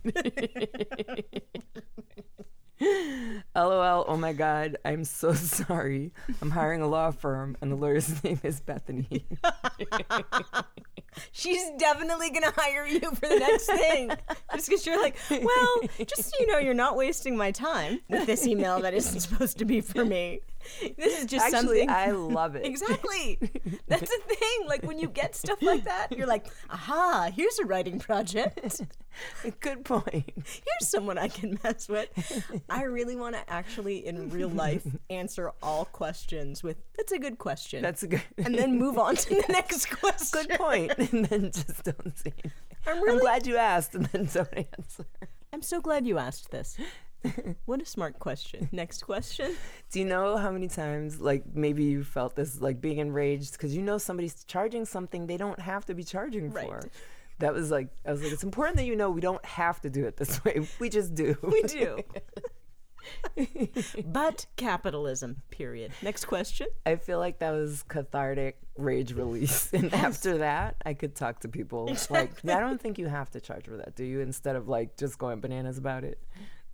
LOL, 3.54 4.04
oh 4.08 4.16
my 4.16 4.32
God, 4.32 4.76
I'm 4.84 5.04
so 5.04 5.32
sorry. 5.34 6.12
I'm 6.40 6.50
hiring 6.50 6.82
a 6.82 6.88
law 6.88 7.12
firm 7.12 7.56
and 7.62 7.70
the 7.70 7.76
lawyer's 7.76 8.24
name 8.24 8.40
is 8.42 8.60
Bethany. 8.60 9.24
She's 11.30 11.62
definitely 11.78 12.30
going 12.30 12.42
to 12.42 12.52
hire 12.56 12.86
you 12.86 13.00
for 13.00 13.28
the 13.28 13.38
next 13.38 13.66
thing. 13.66 14.10
Just 14.54 14.68
because 14.68 14.86
you're 14.86 15.00
like, 15.00 15.16
well, 15.30 15.80
just 15.98 16.24
so 16.24 16.30
you 16.40 16.46
know, 16.46 16.58
you're 16.58 16.74
not 16.74 16.96
wasting 16.96 17.36
my 17.36 17.50
time 17.50 18.00
with 18.08 18.26
this 18.26 18.46
email 18.46 18.80
that 18.80 18.92
isn't 18.94 19.20
supposed 19.20 19.58
to 19.58 19.64
be 19.64 19.80
for 19.80 20.04
me. 20.04 20.40
This 20.96 21.20
is 21.20 21.26
just 21.26 21.46
Actually, 21.46 21.86
something. 21.86 21.90
I 21.90 22.10
love 22.10 22.56
it. 22.56 22.64
Exactly. 22.72 23.38
That's 23.88 24.10
the 24.10 24.34
thing. 24.34 24.66
Like 24.66 24.84
when 24.84 24.98
you 24.98 25.08
get 25.08 25.34
stuff 25.34 25.60
like 25.62 25.84
that, 25.92 26.16
you're 26.16 26.26
like, 26.26 26.46
aha, 26.70 27.30
here's 27.34 27.58
a 27.58 27.64
writing 27.64 27.98
project. 27.98 28.80
Good 29.60 29.84
point. 29.84 30.32
Here's 30.34 30.88
someone 30.88 31.18
I 31.18 31.28
can 31.28 31.58
mess 31.62 31.88
with. 31.88 32.08
I 32.70 32.84
really 32.84 33.16
want 33.16 33.34
to 33.34 33.50
actually, 33.50 34.06
in 34.06 34.30
real 34.30 34.48
life, 34.48 34.86
answer 35.10 35.52
all 35.62 35.84
questions 35.86 36.62
with, 36.62 36.76
that's 36.96 37.12
a 37.12 37.18
good 37.18 37.38
question. 37.38 37.82
That's 37.82 38.02
a 38.02 38.06
good. 38.08 38.22
and 38.38 38.54
then 38.54 38.78
move 38.78 38.98
on 38.98 39.16
to 39.16 39.28
the 39.28 39.44
next 39.48 39.86
question. 39.90 40.46
good 40.48 40.58
point. 40.58 40.92
And 40.98 41.26
then 41.26 41.50
just 41.52 41.84
don't 41.84 42.16
say 42.18 42.32
anything. 42.32 42.52
I'm 42.86 43.02
really, 43.02 43.20
glad 43.20 43.46
you 43.46 43.56
asked, 43.56 43.94
and 43.94 44.06
then 44.06 44.24
don't 44.32 44.48
answer. 44.78 45.04
I'm 45.52 45.62
so 45.62 45.80
glad 45.80 46.06
you 46.06 46.18
asked 46.18 46.50
this. 46.50 46.76
what 47.66 47.80
a 47.80 47.86
smart 47.86 48.18
question. 48.18 48.68
Next 48.72 49.02
question. 49.02 49.54
Do 49.90 49.98
you 50.00 50.04
know 50.04 50.36
how 50.36 50.50
many 50.50 50.68
times, 50.68 51.20
like, 51.20 51.44
maybe 51.54 51.84
you 51.84 52.04
felt 52.04 52.34
this, 52.36 52.60
like, 52.60 52.80
being 52.80 52.98
enraged 52.98 53.52
because 53.52 53.74
you 53.76 53.82
know 53.82 53.98
somebody's 53.98 54.44
charging 54.44 54.84
something 54.84 55.26
they 55.26 55.36
don't 55.36 55.60
have 55.60 55.84
to 55.86 55.94
be 55.94 56.04
charging 56.04 56.50
Right. 56.50 56.66
for? 56.66 56.80
That 57.38 57.54
was 57.54 57.70
like, 57.70 57.88
I 58.06 58.12
was 58.12 58.22
like, 58.22 58.32
it's 58.32 58.44
important 58.44 58.76
that 58.76 58.84
you 58.84 58.94
know 58.94 59.10
we 59.10 59.20
don't 59.20 59.44
have 59.44 59.80
to 59.80 59.90
do 59.90 60.04
it 60.06 60.16
this 60.16 60.44
way. 60.44 60.60
We 60.78 60.88
just 60.88 61.14
do. 61.14 61.36
We 61.42 61.62
do. 61.62 61.98
but 64.06 64.46
capitalism, 64.56 65.42
period. 65.50 65.92
Next 66.02 66.26
question. 66.26 66.68
I 66.86 66.96
feel 66.96 67.18
like 67.18 67.40
that 67.40 67.50
was 67.50 67.82
cathartic 67.88 68.58
rage 68.76 69.12
release. 69.12 69.72
And 69.72 69.92
after 69.92 70.38
that, 70.38 70.76
I 70.84 70.94
could 70.94 71.14
talk 71.16 71.40
to 71.40 71.48
people 71.48 71.86
like, 72.10 72.32
I 72.48 72.60
don't 72.60 72.80
think 72.80 72.98
you 72.98 73.08
have 73.08 73.30
to 73.30 73.40
charge 73.40 73.64
for 73.66 73.76
that, 73.78 73.96
do 73.96 74.04
you? 74.04 74.20
Instead 74.20 74.54
of 74.56 74.68
like 74.68 74.96
just 74.96 75.18
going 75.18 75.40
bananas 75.40 75.78
about 75.78 76.04
it. 76.04 76.20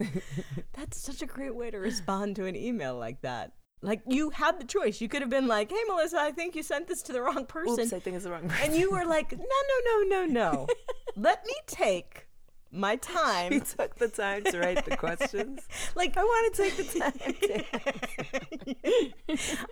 That's 0.73 1.01
such 1.01 1.23
a 1.23 1.27
great 1.27 1.55
way 1.55 1.71
to 1.71 1.79
respond 1.79 2.37
to 2.37 2.47
an 2.47 2.57
email 2.57 2.97
like 2.97 3.21
that. 3.23 3.53
Like 3.83 4.03
you 4.07 4.31
had 4.31 4.61
the 4.61 4.65
choice. 4.65 5.01
You 5.01 5.09
could 5.09 5.23
have 5.23 5.31
been 5.31 5.47
like, 5.47 5.71
"Hey, 5.71 5.83
Melissa, 5.89 6.19
I 6.19 6.33
think 6.33 6.57
you 6.57 6.63
sent 6.63 6.89
this 6.89 7.03
to 7.03 7.13
the 7.13 7.23
wrong 7.23 7.47
person," 7.47 7.81
Oops, 7.81 7.93
I 7.93 8.01
think 8.01 8.17
it's 8.17 8.25
the 8.25 8.31
wrong 8.31 8.49
person. 8.49 8.65
and 8.71 8.75
you 8.77 8.91
were 8.91 9.05
like, 9.05 9.33
"No, 9.33 9.39
no, 9.39 10.03
no, 10.03 10.03
no, 10.03 10.27
no. 10.27 10.67
Let 11.17 11.45
me 11.47 11.55
take 11.67 12.28
my 12.71 12.93
You 12.93 12.99
time. 12.99 13.61
took 13.61 13.97
the 13.97 14.09
time 14.09 14.45
to 14.45 14.59
write 14.59 14.85
the 14.85 14.97
questions. 14.97 15.61
Like 15.95 16.17
I 16.17 16.23
want 16.23 16.55
to 16.55 16.63
take 16.63 16.77
the 16.77 16.85
time 16.85 17.13
to 17.13 17.65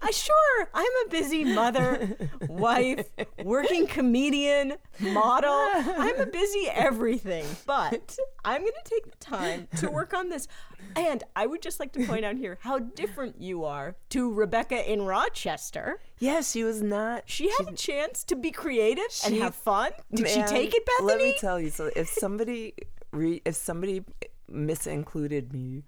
I 0.02 0.08
uh, 0.08 0.12
sure 0.12 0.70
I'm 0.74 0.92
a 1.06 1.10
busy 1.10 1.44
mother, 1.44 2.16
wife, 2.48 3.06
working 3.42 3.86
comedian, 3.86 4.74
model. 5.00 5.50
I'm 5.52 6.18
a 6.20 6.26
busy 6.26 6.68
everything, 6.72 7.44
but 7.66 8.18
I'm 8.44 8.60
going 8.62 8.72
to 8.84 8.90
take 8.90 9.10
the 9.10 9.24
time 9.24 9.68
to 9.76 9.90
work 9.90 10.14
on 10.14 10.30
this. 10.30 10.48
And 10.94 11.22
I 11.34 11.46
would 11.46 11.62
just 11.62 11.78
like 11.78 11.92
to 11.92 12.06
point 12.06 12.24
out 12.24 12.36
here 12.36 12.58
how 12.60 12.78
different 12.78 13.40
you 13.40 13.64
are 13.64 13.96
to 14.10 14.32
Rebecca 14.32 14.90
in 14.90 15.02
Rochester. 15.02 16.00
Yes, 16.18 16.52
she 16.52 16.64
was 16.64 16.80
not. 16.82 17.24
She 17.26 17.50
had 17.50 17.68
a 17.68 17.76
chance 17.76 18.24
to 18.24 18.36
be 18.36 18.50
creative 18.50 19.04
and 19.24 19.34
have 19.36 19.54
fun. 19.54 19.92
Did 20.12 20.28
she 20.28 20.42
take 20.42 20.74
it, 20.74 20.86
Bethany? 20.86 21.06
Let 21.06 21.18
me 21.18 21.34
tell 21.38 21.60
you. 21.60 21.70
So 21.70 21.90
if 21.94 22.08
somebody 22.08 22.74
re, 23.12 23.42
if 23.44 23.54
somebody 23.56 24.04
misincluded 24.50 25.52
me 25.52 25.84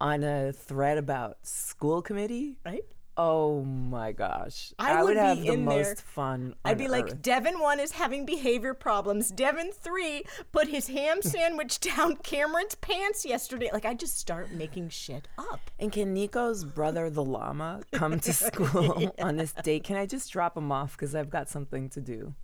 on 0.00 0.22
a 0.22 0.52
thread 0.52 0.98
about 0.98 1.38
school 1.42 2.02
committee, 2.02 2.58
right? 2.64 2.84
Oh 3.16 3.62
my 3.62 4.12
gosh, 4.12 4.72
I 4.78 5.02
would, 5.02 5.08
would 5.08 5.14
be 5.14 5.20
have 5.20 5.40
the 5.40 5.52
in 5.52 5.64
most 5.64 5.74
there. 5.84 5.96
fun. 5.96 6.54
I'd 6.64 6.78
be 6.78 6.88
like. 6.88 7.22
Devin 7.22 7.58
one 7.60 7.80
is 7.80 7.92
having 7.92 8.26
behavior 8.26 8.74
problems. 8.74 9.30
Devin 9.30 9.72
three 9.72 10.24
put 10.52 10.68
his 10.68 10.88
ham 10.88 11.22
sandwich 11.22 11.80
down 11.80 12.16
Cameron's 12.16 12.74
pants 12.76 13.24
yesterday. 13.24 13.70
Like 13.72 13.84
I 13.84 13.94
just 13.94 14.18
start 14.18 14.52
making 14.52 14.90
shit 14.90 15.28
up. 15.38 15.70
And 15.78 15.90
can 15.92 16.12
Nico's 16.14 16.64
brother, 16.64 17.10
the 17.10 17.24
llama, 17.24 17.82
come 17.92 18.20
to 18.20 18.32
school 18.34 19.12
on 19.20 19.36
this 19.36 19.52
date? 19.52 19.84
Can 19.84 19.96
I 19.96 20.06
just 20.06 20.30
drop 20.32 20.56
him 20.56 20.70
off 20.70 20.92
because 20.96 21.14
I've 21.14 21.30
got 21.30 21.48
something 21.48 21.88
to 21.90 22.00
do? 22.00 22.34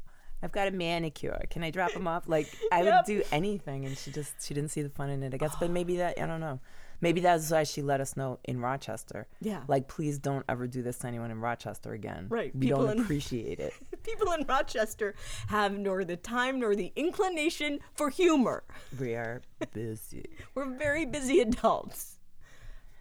I've 0.44 0.50
got 0.52 0.66
a 0.66 0.72
manicure. 0.72 1.40
Can 1.50 1.62
I 1.62 1.70
drop 1.70 1.92
him 1.92 2.08
off? 2.08 2.24
Like 2.26 2.48
I 2.72 2.82
Yep. 2.82 2.94
would 2.94 3.04
do 3.06 3.22
anything, 3.30 3.84
and 3.84 3.96
she 3.96 4.10
just 4.10 4.44
she 4.44 4.54
didn't 4.54 4.70
see 4.70 4.82
the 4.82 4.88
fun 4.88 5.08
in 5.10 5.22
it. 5.22 5.32
I 5.32 5.36
guess, 5.36 5.54
but 5.60 5.70
maybe 5.70 5.98
that 5.98 6.18
I 6.20 6.26
don't 6.26 6.40
know. 6.40 6.58
Maybe 7.02 7.20
that's 7.20 7.50
why 7.50 7.64
she 7.64 7.82
let 7.82 8.00
us 8.00 8.16
know 8.16 8.38
in 8.44 8.60
Rochester. 8.60 9.26
Yeah. 9.42 9.62
Like, 9.68 9.88
please 9.88 10.18
don't 10.18 10.44
ever 10.48 10.66
do 10.66 10.82
this 10.82 10.96
to 10.98 11.08
anyone 11.08 11.30
in 11.30 11.38
Rochester 11.40 11.92
again. 11.92 12.26
Right, 12.30 12.54
We 12.54 12.68
people 12.68 12.86
don't 12.86 12.96
in- 12.98 13.02
appreciate 13.02 13.58
it. 13.60 13.74
People 14.04 14.32
in 14.32 14.46
Rochester 14.46 15.14
have 15.48 15.76
nor 15.78 16.04
the 16.04 16.16
time 16.16 16.58
nor 16.60 16.74
the 16.74 16.90
inclination 16.96 17.78
for 17.94 18.08
humor. 18.10 18.64
we 18.98 19.14
are 19.14 19.42
busy. 19.74 20.24
We're 20.54 20.76
very 20.78 21.04
busy 21.04 21.40
adults. 21.40 22.18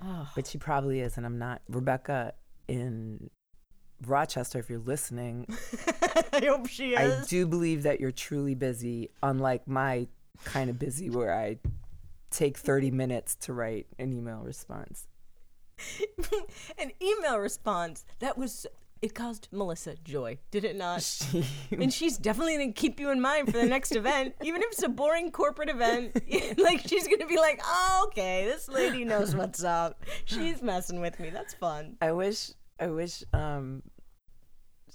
But 0.35 0.47
she 0.47 0.57
probably 0.57 0.99
is, 1.01 1.17
and 1.17 1.25
I'm 1.25 1.37
not. 1.37 1.61
Rebecca 1.69 2.33
in 2.67 3.29
Rochester, 4.05 4.57
if 4.57 4.67
you're 4.69 4.79
listening, 4.79 5.45
I 6.33 6.39
hope 6.45 6.67
she 6.67 6.95
is. 6.95 7.23
I 7.23 7.27
do 7.27 7.45
believe 7.45 7.83
that 7.83 7.99
you're 7.99 8.11
truly 8.11 8.55
busy, 8.55 9.09
unlike 9.21 9.67
my 9.67 10.07
kind 10.43 10.69
of 10.71 10.79
busy 10.79 11.09
where 11.11 11.31
I 11.37 11.57
take 12.31 12.57
30 12.57 12.91
minutes 12.91 13.35
to 13.35 13.53
write 13.53 13.87
an 13.99 14.13
email 14.13 14.39
response. 14.39 15.07
An 16.77 16.91
email 17.01 17.39
response 17.39 18.05
that 18.19 18.37
was 18.37 18.67
it 19.01 19.15
caused 19.15 19.47
Melissa 19.51 19.95
joy, 20.03 20.37
did 20.51 20.63
it 20.63 20.75
not? 20.75 21.03
and 21.71 21.91
she's 21.91 22.17
definitely 22.17 22.57
gonna 22.57 22.71
keep 22.71 22.99
you 22.99 23.09
in 23.09 23.19
mind 23.19 23.47
for 23.47 23.57
the 23.57 23.65
next 23.65 23.95
event, 23.95 24.35
even 24.43 24.61
if 24.61 24.71
it's 24.73 24.83
a 24.83 24.89
boring 24.89 25.31
corporate 25.31 25.69
event. 25.69 26.15
like 26.59 26.81
she's 26.87 27.07
gonna 27.07 27.25
be 27.25 27.37
like, 27.37 27.59
"Oh, 27.65 28.05
okay, 28.07 28.45
this 28.45 28.69
lady 28.69 29.03
knows 29.03 29.35
what's 29.35 29.63
up. 29.63 30.03
She's 30.25 30.61
messing 30.61 31.01
with 31.01 31.19
me. 31.19 31.31
That's 31.31 31.55
fun." 31.55 31.97
I 31.99 32.11
wish, 32.11 32.51
I 32.79 32.87
wish, 32.87 33.23
um, 33.33 33.81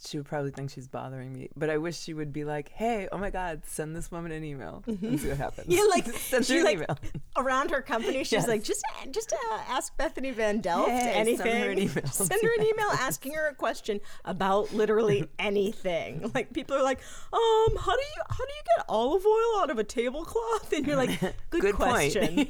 she 0.05 0.19
would 0.19 0.27
probably 0.27 0.51
think 0.51 0.71
she's 0.71 0.89
bothering 0.89 1.33
me, 1.33 1.49
but 1.57 1.71
I 1.71 1.79
wish 1.79 1.99
she 1.99 2.13
would 2.15 2.33
be 2.33 2.45
like, 2.45 2.69
"Hey, 2.71 3.09
oh 3.13 3.19
my 3.19 3.31
God, 3.31 3.63
send 3.67 3.95
this 3.97 4.11
woman 4.11 4.33
an 4.33 4.45
email 4.45 4.83
and 4.87 5.19
see 5.21 5.29
what 5.29 5.37
happens." 5.39 5.67
Yeah, 5.69 5.83
like 5.89 6.07
send 6.13 6.47
her 6.49 6.63
like 6.65 6.77
email. 6.77 6.99
around 7.37 7.71
her 7.71 7.81
company, 7.83 8.19
she's 8.25 8.33
Yes. 8.33 8.49
like, 8.49 8.63
just 8.63 8.85
just 9.11 9.33
uh, 9.33 9.59
ask 9.69 9.97
Bethany 9.97 10.31
Van 10.33 10.61
Delft 10.61 10.91
Hey, 10.91 10.99
send 11.03 11.17
anything. 11.17 11.63
her 11.63 11.71
an 11.71 11.79
email. 11.79 12.07
Send 12.13 12.43
her 12.43 12.55
an 12.59 12.63
email 12.67 12.89
asking 12.93 13.35
her 13.35 13.49
a 13.49 13.55
question 13.55 14.01
about 14.25 14.73
literally 14.75 15.29
anything. 15.39 16.31
Like 16.35 16.53
people 16.53 16.77
are 16.77 16.83
like, 16.83 16.99
um, 17.33 17.77
how 17.79 17.95
do 17.97 18.03
you 18.03 18.23
how 18.29 18.37
do 18.45 18.53
you 18.53 18.63
get 18.77 18.85
olive 18.89 19.25
oil 19.25 19.63
out 19.63 19.71
of 19.71 19.79
a 19.79 19.85
tablecloth? 19.85 20.73
And 20.73 20.87
you're 20.87 20.97
like, 20.97 21.19
good, 21.51 21.63
Good 21.63 21.75
question. 21.77 22.49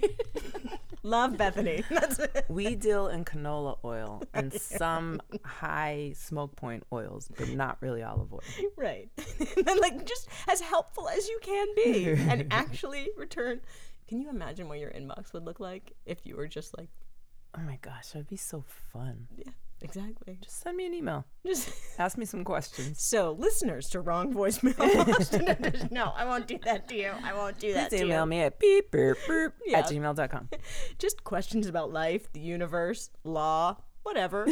Love 1.06 1.36
Bethany. 1.38 1.84
That's. 1.90 2.20
We 2.48 2.74
deal 2.74 3.06
in 3.06 3.24
canola 3.24 3.78
oil 3.84 4.24
and 4.34 4.52
some 4.52 5.22
high 5.44 6.12
smoke 6.16 6.56
point 6.56 6.82
oils, 6.92 7.30
but 7.38 7.48
not 7.50 7.78
really 7.80 8.02
olive 8.02 8.32
oil. 8.32 8.40
right. 8.76 9.08
and 9.56 9.80
like 9.80 10.04
just 10.04 10.28
as 10.48 10.60
helpful 10.60 11.08
as 11.08 11.28
you 11.28 11.38
can 11.42 11.66
be, 11.76 12.08
and 12.28 12.48
actually 12.50 13.08
return. 13.16 13.60
Can 14.08 14.20
you 14.20 14.28
imagine 14.30 14.68
what 14.68 14.80
your 14.80 14.90
inbox 14.90 15.32
would 15.32 15.44
look 15.44 15.60
like 15.60 15.92
if 16.06 16.26
you 16.26 16.36
were 16.36 16.48
just 16.48 16.76
like, 16.76 16.88
Oh 17.56 17.62
my 17.62 17.78
gosh, 17.82 18.08
that'd 18.10 18.28
be 18.28 18.36
so 18.36 18.64
fun. 18.92 19.28
yeah, 19.36 19.52
exactly. 19.86 20.38
Just 20.42 20.60
send 20.62 20.76
me 20.76 20.86
an 20.86 20.94
email. 20.94 21.24
Just 21.46 21.70
Ask 21.98 22.18
me 22.18 22.24
some 22.26 22.44
questions. 22.44 23.02
so, 23.02 23.32
listeners 23.32 23.88
to 23.90 24.00
wrong 24.00 24.32
voicemail. 24.34 24.76
Boston. 25.06 25.88
No, 25.90 26.12
I 26.16 26.24
won't 26.24 26.46
do 26.46 26.58
that 26.64 26.88
to 26.88 26.94
you. 26.96 27.10
I 27.24 27.32
won't 27.34 27.58
do 27.58 27.72
that 27.74 27.90
Please 27.90 28.00
to 28.00 28.04
email 28.06 28.24
you. 28.24 28.30
me 28.30 28.40
at 28.40 28.58
beep 28.58 28.90
boop, 28.90 29.14
boop 29.28 29.52
Yeah. 29.66 29.78
at 29.78 29.86
gmail.com. 29.86 30.48
Just 30.98 31.24
questions 31.24 31.66
about 31.66 31.92
life, 31.92 32.32
the 32.32 32.40
universe, 32.40 33.10
law, 33.24 33.76
whatever. 34.02 34.46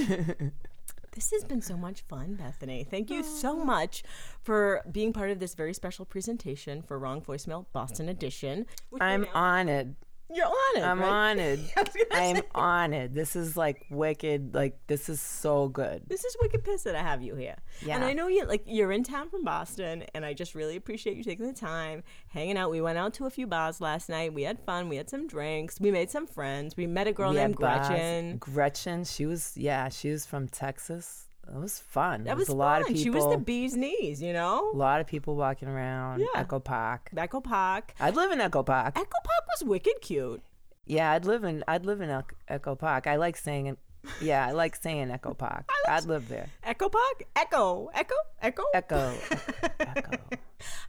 This 1.12 1.30
has 1.30 1.44
been 1.44 1.62
so 1.62 1.76
much 1.76 2.02
fun, 2.08 2.34
Bethany. 2.34 2.82
Thank 2.82 3.08
you 3.08 3.22
so 3.22 3.56
much 3.56 4.02
for 4.42 4.82
being 4.90 5.12
part 5.12 5.30
of 5.30 5.38
this 5.38 5.54
very 5.54 5.72
special 5.72 6.04
presentation 6.04 6.82
for 6.82 6.98
Wrong 6.98 7.20
Voicemail 7.20 7.66
Boston 7.72 8.08
Edition. 8.08 8.66
I'm 9.00 9.24
honored. 9.32 9.94
You're 10.32 10.46
on 10.46 10.76
it. 10.76 10.82
I'm 10.82 11.00
right? 11.00 11.08
honored. 11.38 11.60
it. 11.76 12.48
I'm 12.54 12.90
say. 12.92 12.98
it. 12.98 13.14
This 13.14 13.36
is 13.36 13.56
like 13.56 13.84
wicked. 13.90 14.54
Like 14.54 14.78
this 14.86 15.08
is 15.08 15.20
so 15.20 15.68
good. 15.68 16.02
This 16.06 16.24
is 16.24 16.36
wicked 16.40 16.64
pissed 16.64 16.84
that 16.84 16.96
I 16.96 17.02
have 17.02 17.22
you 17.22 17.34
here. 17.34 17.56
Yeah. 17.84 17.96
And 17.96 18.04
I 18.04 18.12
know 18.14 18.28
you 18.28 18.44
like 18.44 18.62
you're 18.66 18.92
in 18.92 19.04
town 19.04 19.28
from 19.28 19.44
Boston 19.44 20.04
and 20.14 20.24
I 20.24 20.32
just 20.32 20.54
really 20.54 20.76
appreciate 20.76 21.16
you 21.16 21.24
taking 21.24 21.46
the 21.46 21.52
time, 21.52 22.02
hanging 22.28 22.56
out. 22.56 22.70
We 22.70 22.80
went 22.80 22.98
out 22.98 23.14
to 23.14 23.26
a 23.26 23.30
few 23.30 23.46
bars 23.46 23.80
last 23.80 24.08
night. 24.08 24.32
We 24.32 24.42
had 24.42 24.58
fun. 24.60 24.88
We 24.88 24.96
had 24.96 25.10
some 25.10 25.26
drinks. 25.26 25.78
We 25.80 25.90
made 25.90 26.10
some 26.10 26.26
friends. 26.26 26.76
We 26.76 26.86
met 26.86 27.06
a 27.06 27.12
girl 27.12 27.30
We 27.30 27.36
named 27.36 27.56
bars. 27.56 27.88
Gretchen. 27.88 28.36
Gretchen. 28.38 29.04
She 29.04 29.26
was 29.26 29.52
yeah. 29.56 29.88
She 29.88 30.10
was 30.10 30.24
from 30.26 30.48
Texas. 30.48 31.26
It 31.48 31.60
was 31.60 31.78
fun. 31.78 32.24
That 32.24 32.30
There 32.30 32.36
was, 32.36 32.48
a 32.48 32.54
lot 32.54 32.80
of 32.82 32.88
people. 32.88 33.02
She 33.02 33.10
was 33.10 33.26
the 33.30 33.38
bee's 33.38 33.76
knees, 33.76 34.22
you 34.22 34.32
know. 34.32 34.70
a 34.72 34.76
lot 34.76 35.00
of 35.00 35.06
people 35.06 35.36
walking 35.36 35.68
around. 35.68 36.20
Yeah. 36.20 36.26
Echo 36.34 36.60
Park. 36.60 37.10
Echo 37.16 37.40
Park. 37.40 37.94
I'd 38.00 38.16
live 38.16 38.32
in 38.32 38.40
Echo 38.40 38.62
Park. 38.62 38.96
Echo 38.96 39.04
Park 39.04 39.44
was 39.48 39.68
wicked 39.68 40.00
cute. 40.00 40.42
Yeah, 40.86 41.12
I'd 41.12 41.24
live 41.24 41.44
in 41.44 41.64
I'd 41.66 41.86
live 41.86 42.00
in 42.00 42.22
Echo 42.48 42.74
Park. 42.74 43.06
I 43.06 43.16
like 43.16 43.36
saying 43.36 43.66
it. 43.66 43.78
Yeah, 44.20 44.46
I 44.46 44.52
like 44.52 44.76
saying 44.76 45.10
Echo 45.10 45.32
Park. 45.34 45.68
I'd 45.88 46.04
live 46.04 46.28
there. 46.28 46.48
Echo 46.62 46.88
Park? 46.88 47.24
Echo. 47.36 47.90
Echo? 47.94 48.14
Echo? 48.42 48.64
Echo. 48.74 49.14
Echo. 49.80 50.18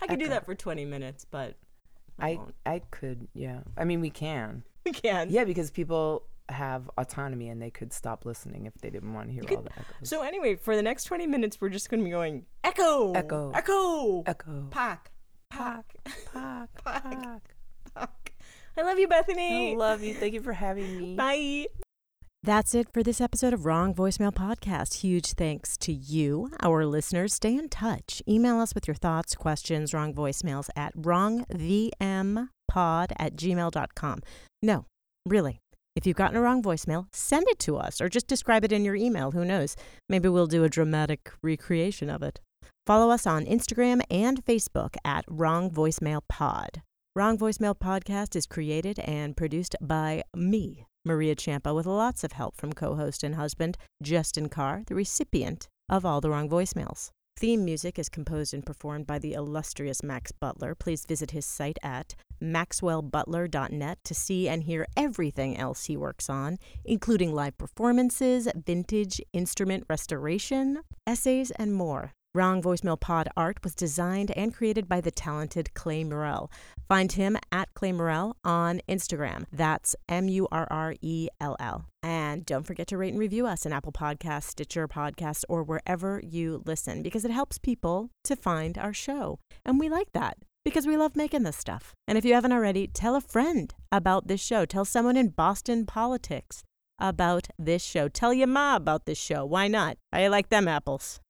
I 0.02 0.08
could 0.08 0.20
do 0.20 0.28
that 0.30 0.46
for 0.46 0.56
20 0.56 0.86
minutes, 0.86 1.26
but 1.30 1.56
I, 2.20 2.40
I. 2.66 2.74
I 2.74 2.80
could. 2.92 3.28
Yeah. 3.34 3.60
I 3.78 3.86
mean, 3.86 4.02
we 4.02 4.10
can. 4.10 4.64
We 4.86 4.92
can. 4.92 5.30
Yeah, 5.30 5.46
because 5.46 5.72
people 5.72 6.24
have 6.50 6.90
autonomy 6.98 7.50
and 7.50 7.62
they 7.62 7.72
could 7.72 7.92
stop 7.92 8.26
listening 8.26 8.66
if 8.66 8.74
they 8.76 8.90
didn't 8.90 9.14
want 9.14 9.28
to 9.28 9.34
hear 9.34 9.44
all 9.50 9.64
the 9.64 9.72
echoes. 9.72 10.10
So 10.10 10.22
anyway, 10.22 10.56
for 10.56 10.76
the 10.76 10.82
next 10.82 11.06
20 11.06 11.28
minutes, 11.28 11.60
we're 11.60 11.70
just 11.70 11.90
going 11.90 12.00
to 12.02 12.04
be 12.04 12.12
going 12.12 12.46
Echo. 12.64 13.14
Echo. 13.14 13.52
Echo. 13.54 14.24
Echo. 14.26 14.68
Park. 14.70 15.12
Park. 15.50 15.86
Park. 16.32 16.70
Park. 16.84 17.42
Park. 17.96 18.34
I 18.78 18.82
love 18.82 19.00
you, 19.00 19.08
Bethany. 19.08 19.74
I 19.74 19.78
love 19.78 20.04
you. 20.04 20.14
Thank 20.14 20.34
you 20.34 20.42
for 20.42 20.54
having 20.54 20.98
me. 20.98 21.16
Bye. 21.18 21.68
That's 22.44 22.76
it 22.76 22.90
for 22.94 23.02
this 23.02 23.20
episode 23.20 23.54
of 23.54 23.66
Wrong 23.66 23.96
Voicemail 23.96 24.32
Podcast. 24.32 25.00
Huge 25.00 25.34
thanks 25.34 25.78
to 25.78 25.92
you, 25.92 26.52
our 26.62 26.86
listeners. 26.86 27.34
Stay 27.34 27.58
in 27.58 27.70
touch. 27.70 28.22
Email 28.28 28.60
us 28.60 28.76
with 28.76 28.88
your 28.88 28.94
thoughts, 28.94 29.34
questions, 29.34 29.96
wrong 29.96 30.14
voicemails 30.14 30.70
at 30.76 30.96
wrongvmpod 30.96 32.48
at 33.18 33.36
gmail.com. 33.36 34.22
No, 34.62 34.86
really. 35.26 35.60
If 35.96 36.06
you've 36.06 36.18
gotten 36.18 36.36
a 36.36 36.42
wrong 36.42 36.62
voicemail, 36.62 37.08
send 37.14 37.48
it 37.48 37.58
to 37.60 37.78
us 37.78 38.02
or 38.02 38.10
just 38.10 38.28
describe 38.28 38.66
it 38.66 38.74
in 38.74 38.84
your 38.84 38.96
email. 38.96 39.32
Who 39.32 39.46
knows? 39.46 39.78
Maybe 40.10 40.28
we'll 40.28 40.46
do 40.46 40.66
a 40.66 40.70
dramatic 40.70 41.32
recreation 41.42 42.10
of 42.10 42.22
it. 42.22 42.42
Follow 42.86 43.10
us 43.10 43.26
on 43.26 43.46
Instagram 43.46 44.02
and 44.12 44.44
Facebook 44.44 44.96
at 45.06 45.24
Wrong 45.30 45.72
Voicemail 45.72 46.22
Pod. 46.28 46.82
Wrong 47.16 47.38
Voicemail 47.38 47.76
Podcast 47.78 48.36
is 48.36 48.46
created 48.46 49.00
and 49.00 49.38
produced 49.38 49.78
by 49.80 50.22
me, 50.36 50.86
Maria 51.06 51.34
Champa, 51.34 51.74
with 51.74 51.86
lots 51.86 52.26
of 52.26 52.34
help 52.34 52.58
from 52.58 52.74
co 52.74 52.96
host 52.96 53.24
and 53.24 53.36
husband 53.36 53.78
Justin 54.04 54.50
Carr, 54.50 54.84
the 54.88 54.96
recipient 54.96 55.70
of 55.88 56.06
all 56.06 56.20
the 56.20 56.30
wrong 56.30 56.50
voicemails. 56.50 57.12
Theme 57.38 57.66
music 57.66 58.00
is 58.00 58.08
composed 58.08 58.54
and 58.54 58.66
performed 58.66 59.06
by 59.06 59.20
the 59.20 59.34
illustrious 59.34 60.02
Max 60.02 60.32
Butler. 60.32 60.74
Please 60.74 61.06
visit 61.06 61.32
his 61.32 61.46
site 61.46 61.78
at 61.84 62.16
maxwellbutler.net 62.42 64.00
to 64.06 64.14
see 64.14 64.48
and 64.48 64.64
hear 64.64 64.88
everything 64.96 65.58
else 65.58 65.86
he 65.86 65.98
works 65.98 66.30
on, 66.30 66.58
including 66.86 67.34
live 67.34 67.58
performances, 67.58 68.48
vintage 68.56 69.20
instrument 69.34 69.84
restoration, 69.90 70.80
essays, 71.06 71.52
and 71.52 71.74
more. 71.74 72.14
Wrong 72.36 72.62
Voicemail 72.62 73.00
Pod 73.00 73.30
art 73.38 73.64
was 73.64 73.74
designed 73.74 74.30
and 74.32 74.54
created 74.54 74.90
by 74.90 75.00
the 75.00 75.10
talented 75.10 75.74
Clay 75.74 76.04
Murrell. 76.04 76.52
Find 76.90 77.10
him 77.10 77.38
at 77.50 77.74
Clay 77.76 77.94
Murrell 77.94 78.36
on 78.44 78.82
Instagram. 78.90 79.46
That's 79.54 79.96
M 80.10 80.28
U 80.28 80.46
R 80.52 80.68
R 80.70 80.96
E 81.02 81.30
L 81.40 81.56
L. 81.62 81.86
And 82.04 82.46
don't 82.46 82.66
forget 82.66 82.88
to 82.88 82.98
rate 82.98 83.14
and 83.14 83.20
review 83.20 83.48
us 83.48 83.66
in 83.66 83.72
Apple 83.72 83.94
Podcasts, 83.94 84.50
Stitcher 84.50 84.86
Podcasts, 84.86 85.46
or 85.48 85.64
wherever 85.64 86.22
you 86.22 86.62
listen 86.66 87.02
because 87.02 87.24
it 87.24 87.32
helps 87.32 87.58
people 87.58 88.10
to 88.26 88.36
find 88.36 88.78
our 88.78 88.94
show. 88.94 89.40
And 89.66 89.80
we 89.80 89.88
like 89.88 90.12
that 90.12 90.36
because 90.66 90.86
we 90.86 90.98
love 90.98 91.16
making 91.16 91.44
this 91.44 91.56
stuff. 91.56 91.94
And 92.06 92.18
if 92.18 92.26
you 92.26 92.34
haven't 92.34 92.52
already, 92.52 92.88
tell 92.88 93.16
a 93.16 93.22
friend 93.22 93.74
about 93.94 94.28
this 94.28 94.42
show. 94.42 94.66
Tell 94.66 94.84
someone 94.84 95.16
in 95.16 95.30
Boston 95.30 95.86
politics 95.86 96.64
about 97.00 97.48
this 97.58 97.82
show. 97.82 98.10
Tell 98.10 98.34
your 98.34 98.48
ma 98.48 98.76
about 98.76 99.06
this 99.06 99.18
show. 99.18 99.46
Why 99.46 99.70
not? 99.70 99.96
I 100.12 100.28
like 100.28 100.50
them 100.50 100.68
apples. 100.68 101.22